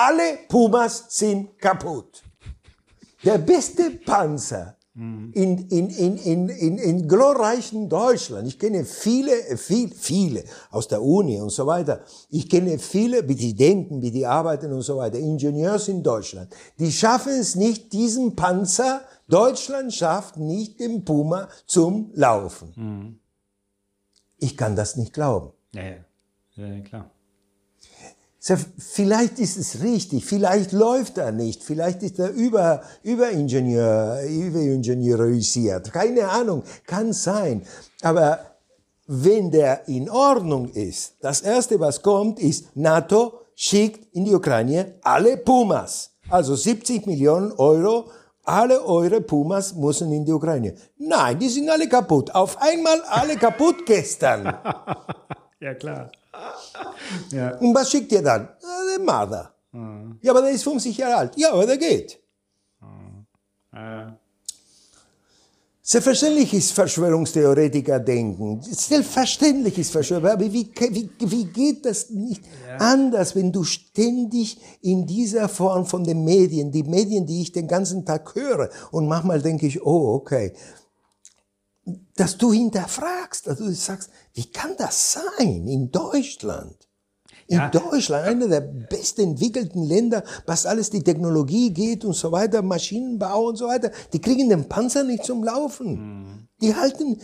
[0.00, 2.22] Alle Pumas sind kaputt.
[3.24, 8.46] Der beste Panzer in, in, in, in, in, in glorreichen Deutschland.
[8.46, 12.00] Ich kenne viele, viele, viele aus der Uni und so weiter.
[12.30, 15.18] Ich kenne viele, wie die denken, wie die arbeiten und so weiter.
[15.18, 16.54] Ingenieurs in Deutschland.
[16.78, 22.72] Die schaffen es nicht, diesen Panzer, Deutschland schafft nicht den Puma zum Laufen.
[22.76, 23.18] Mhm.
[24.38, 25.52] Ich kann das nicht glauben.
[25.74, 25.96] Ja, ja.
[26.56, 27.10] ja klar.
[28.40, 36.28] Vielleicht ist es richtig, vielleicht läuft er nicht, vielleicht ist er über, Überingenieur, überingenieurisiert, keine
[36.28, 37.62] Ahnung, kann sein.
[38.00, 38.38] Aber
[39.08, 44.94] wenn der in Ordnung ist, das erste, was kommt, ist NATO schickt in die Ukraine
[45.02, 46.12] alle Pumas.
[46.30, 48.08] Also 70 Millionen Euro,
[48.44, 50.74] alle eure Pumas müssen in die Ukraine.
[50.96, 52.32] Nein, die sind alle kaputt.
[52.34, 54.44] Auf einmal alle kaputt gestern.
[55.60, 56.12] ja, klar.
[57.30, 57.56] Ja.
[57.56, 58.48] Und was schickt ihr dann?
[58.62, 59.54] Der Marder.
[59.72, 60.18] Mhm.
[60.22, 61.36] Ja, aber der ist 50 Jahre alt.
[61.36, 62.20] Ja, aber der geht.
[62.80, 63.26] Mhm.
[63.72, 64.12] Äh.
[65.90, 68.60] Selbstverständlich ist Verschwörungstheoretiker denken.
[68.60, 70.26] Selbstverständlich ist Verschwörung.
[70.26, 72.76] Aber wie, wie, wie geht das nicht ja.
[72.76, 77.66] anders, wenn du ständig in dieser Form von den Medien, die Medien, die ich den
[77.66, 80.52] ganzen Tag höre, und manchmal denke ich, oh, okay,
[82.16, 86.76] dass du hinterfragst, dass du sagst, wie kann das sein in Deutschland?
[87.46, 87.70] In ja.
[87.70, 93.56] Deutschland, einer der bestentwickelten Länder, was alles die Technologie geht und so weiter, Maschinenbau und
[93.56, 95.92] so weiter, die kriegen den Panzer nicht zum Laufen.
[95.94, 96.48] Mhm.
[96.60, 97.18] Die halten,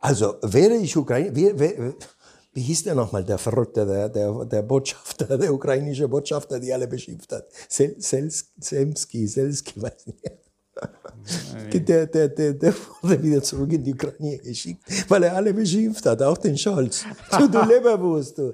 [0.00, 1.94] also wäre ich Ukraine, wie, wie,
[2.52, 6.88] wie hieß der nochmal, der Verrückte, der, der, der Botschafter, der ukrainische Botschafter, die alle
[6.88, 7.46] beschimpft hat?
[7.68, 10.49] Sel, Sels, Selski, Selski, weiß nicht.
[11.72, 16.04] Der, der, der, der wurde wieder zurück in die Ukraine geschickt, weil er alle beschimpft
[16.06, 17.04] hat, auch den Scholz.
[17.38, 18.52] Du, du Leberwurst, du.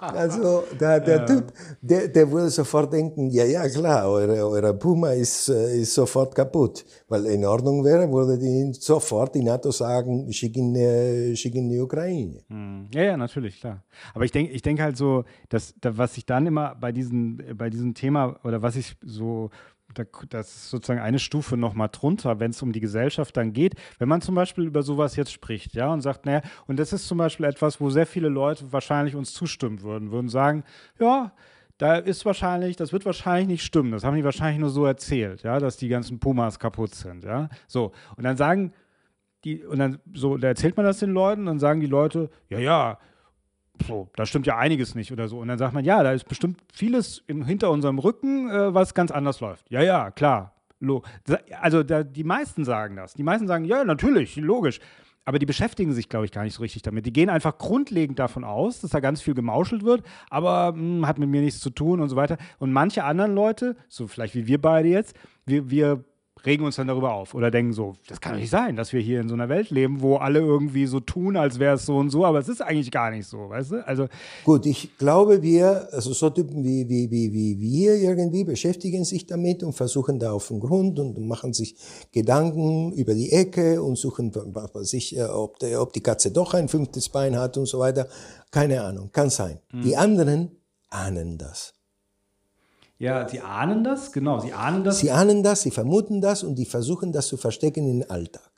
[0.00, 1.26] Also der, der ja.
[1.26, 5.94] Typ, der, der würde sofort denken, ja, ja, klar, eure, eure Puma ist, äh, ist
[5.94, 6.84] sofort kaputt.
[7.08, 11.68] Weil in Ordnung wäre, würde die sofort die NATO sagen, schick ihn, äh, schick in
[11.68, 12.40] die Ukraine.
[12.48, 12.88] Hm.
[12.92, 13.84] Ja, ja, natürlich, klar.
[14.14, 17.70] Aber ich denke ich denk halt so, dass, was ich dann immer bei diesem, bei
[17.70, 19.50] diesem Thema oder was ich so
[20.28, 23.74] das ist sozusagen eine Stufe noch mal drunter, wenn es um die Gesellschaft dann geht.
[23.98, 27.06] Wenn man zum Beispiel über sowas jetzt spricht, ja, und sagt, naja, und das ist
[27.06, 30.64] zum Beispiel etwas, wo sehr viele Leute wahrscheinlich uns zustimmen würden, würden sagen,
[30.98, 31.32] ja,
[31.78, 33.90] da ist wahrscheinlich, das wird wahrscheinlich nicht stimmen.
[33.92, 37.48] Das haben die wahrscheinlich nur so erzählt, ja, dass die ganzen Pumas kaputt sind, ja.
[37.66, 37.92] So.
[38.16, 38.72] Und dann sagen
[39.44, 42.58] die, und dann so, da erzählt man das den Leuten, dann sagen die Leute, ja,
[42.58, 42.98] ja,
[43.86, 45.38] so, da stimmt ja einiges nicht oder so.
[45.38, 48.94] Und dann sagt man, ja, da ist bestimmt vieles im, hinter unserem Rücken, äh, was
[48.94, 49.70] ganz anders läuft.
[49.70, 50.52] Ja, ja, klar.
[51.60, 53.14] Also da, die meisten sagen das.
[53.14, 54.80] Die meisten sagen, ja, natürlich, logisch.
[55.24, 57.06] Aber die beschäftigen sich, glaube ich, gar nicht so richtig damit.
[57.06, 61.06] Die gehen einfach grundlegend davon aus, dass da ganz viel gemauschelt wird, aber mh, hm,
[61.06, 62.36] hat mit mir nichts zu tun und so weiter.
[62.58, 65.16] Und manche anderen Leute, so vielleicht wie wir beide jetzt,
[65.46, 66.04] wir, wir
[66.46, 69.00] regen uns dann darüber auf oder denken so, das kann doch nicht sein, dass wir
[69.00, 71.96] hier in so einer Welt leben, wo alle irgendwie so tun, als wäre es so
[71.96, 73.86] und so, aber es ist eigentlich gar nicht so, weißt du?
[73.86, 74.08] Also
[74.44, 79.26] Gut, ich glaube, wir, also so Typen wie, wie, wie, wie wir irgendwie beschäftigen sich
[79.26, 81.76] damit und versuchen da auf den Grund und machen sich
[82.12, 86.30] Gedanken über die Ecke und suchen, was weiß ich, äh, ob, der, ob die Katze
[86.30, 88.08] doch ein fünftes Bein hat und so weiter.
[88.50, 89.58] Keine Ahnung, kann sein.
[89.72, 89.82] Mhm.
[89.82, 90.50] Die anderen
[90.90, 91.74] ahnen das.
[92.98, 95.00] Ja, sie ahnen das, genau, sie ahnen das.
[95.00, 98.50] Sie ahnen das, sie vermuten das und die versuchen das zu verstecken in den Alltag.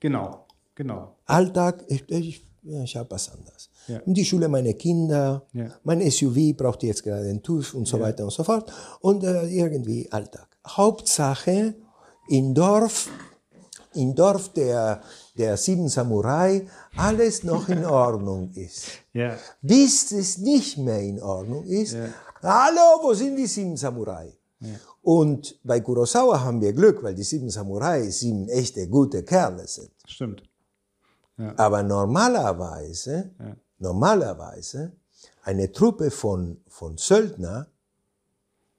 [0.00, 1.16] Genau, genau.
[1.24, 3.70] Alltag, ich, ich, ich habe was anderes.
[3.88, 3.98] Ja.
[4.00, 5.68] In die Schule meine Kinder, ja.
[5.82, 8.04] mein SUV braucht jetzt gerade einen TÜV und so ja.
[8.04, 8.70] weiter und so fort.
[9.00, 10.46] Und äh, irgendwie Alltag.
[10.66, 11.74] Hauptsache,
[12.28, 13.08] in Dorf,
[13.94, 15.00] in Dorf der,
[15.36, 16.66] der sieben Samurai,
[16.96, 18.88] alles noch in Ordnung ist.
[19.14, 19.36] Ja.
[19.62, 21.96] Bis es nicht mehr in Ordnung ist.
[22.42, 24.32] Hallo, wo sind die sieben Samurai?
[24.60, 24.74] Ja.
[25.02, 29.90] Und bei Kurosawa haben wir Glück, weil die sieben Samurai sieben echte gute Kerle sind.
[30.06, 30.42] Stimmt.
[31.36, 31.54] Ja.
[31.56, 33.56] Aber normalerweise, ja.
[33.78, 34.92] normalerweise,
[35.42, 37.68] eine Truppe von, von Söldner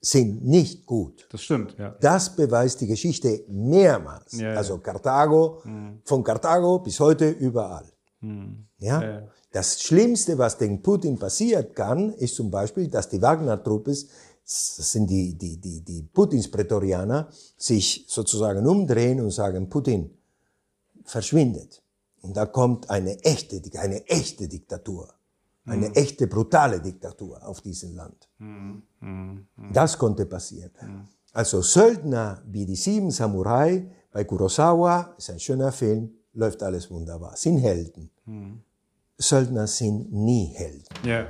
[0.01, 1.27] sind nicht gut.
[1.31, 1.95] Das stimmt, ja.
[1.99, 4.39] Das beweist die Geschichte mehrmals.
[4.41, 6.01] Also Karthago, mhm.
[6.05, 7.85] von Karthago bis heute überall.
[8.21, 8.65] Mhm.
[8.77, 9.23] Ja?
[9.51, 15.09] Das Schlimmste, was den Putin passiert kann, ist zum Beispiel, dass die Wagner-Truppe, das sind
[15.09, 20.11] die, die, die, die Putins Prätorianer, sich sozusagen umdrehen und sagen, Putin
[21.03, 21.81] verschwindet.
[22.21, 25.13] Und da kommt eine echte, eine echte Diktatur.
[25.65, 25.95] Eine mhm.
[25.95, 28.27] echte, brutale Diktatur auf diesem Land.
[28.39, 28.83] Mhm.
[28.99, 29.47] Mhm.
[29.73, 30.71] Das konnte passieren.
[30.81, 31.07] Mhm.
[31.33, 37.35] Also Söldner wie die sieben Samurai bei Kurosawa, ist ein schöner Film, läuft alles wunderbar,
[37.35, 38.09] sind Helden.
[39.19, 40.83] Söldner sind nie Helden.
[41.03, 41.27] Ja.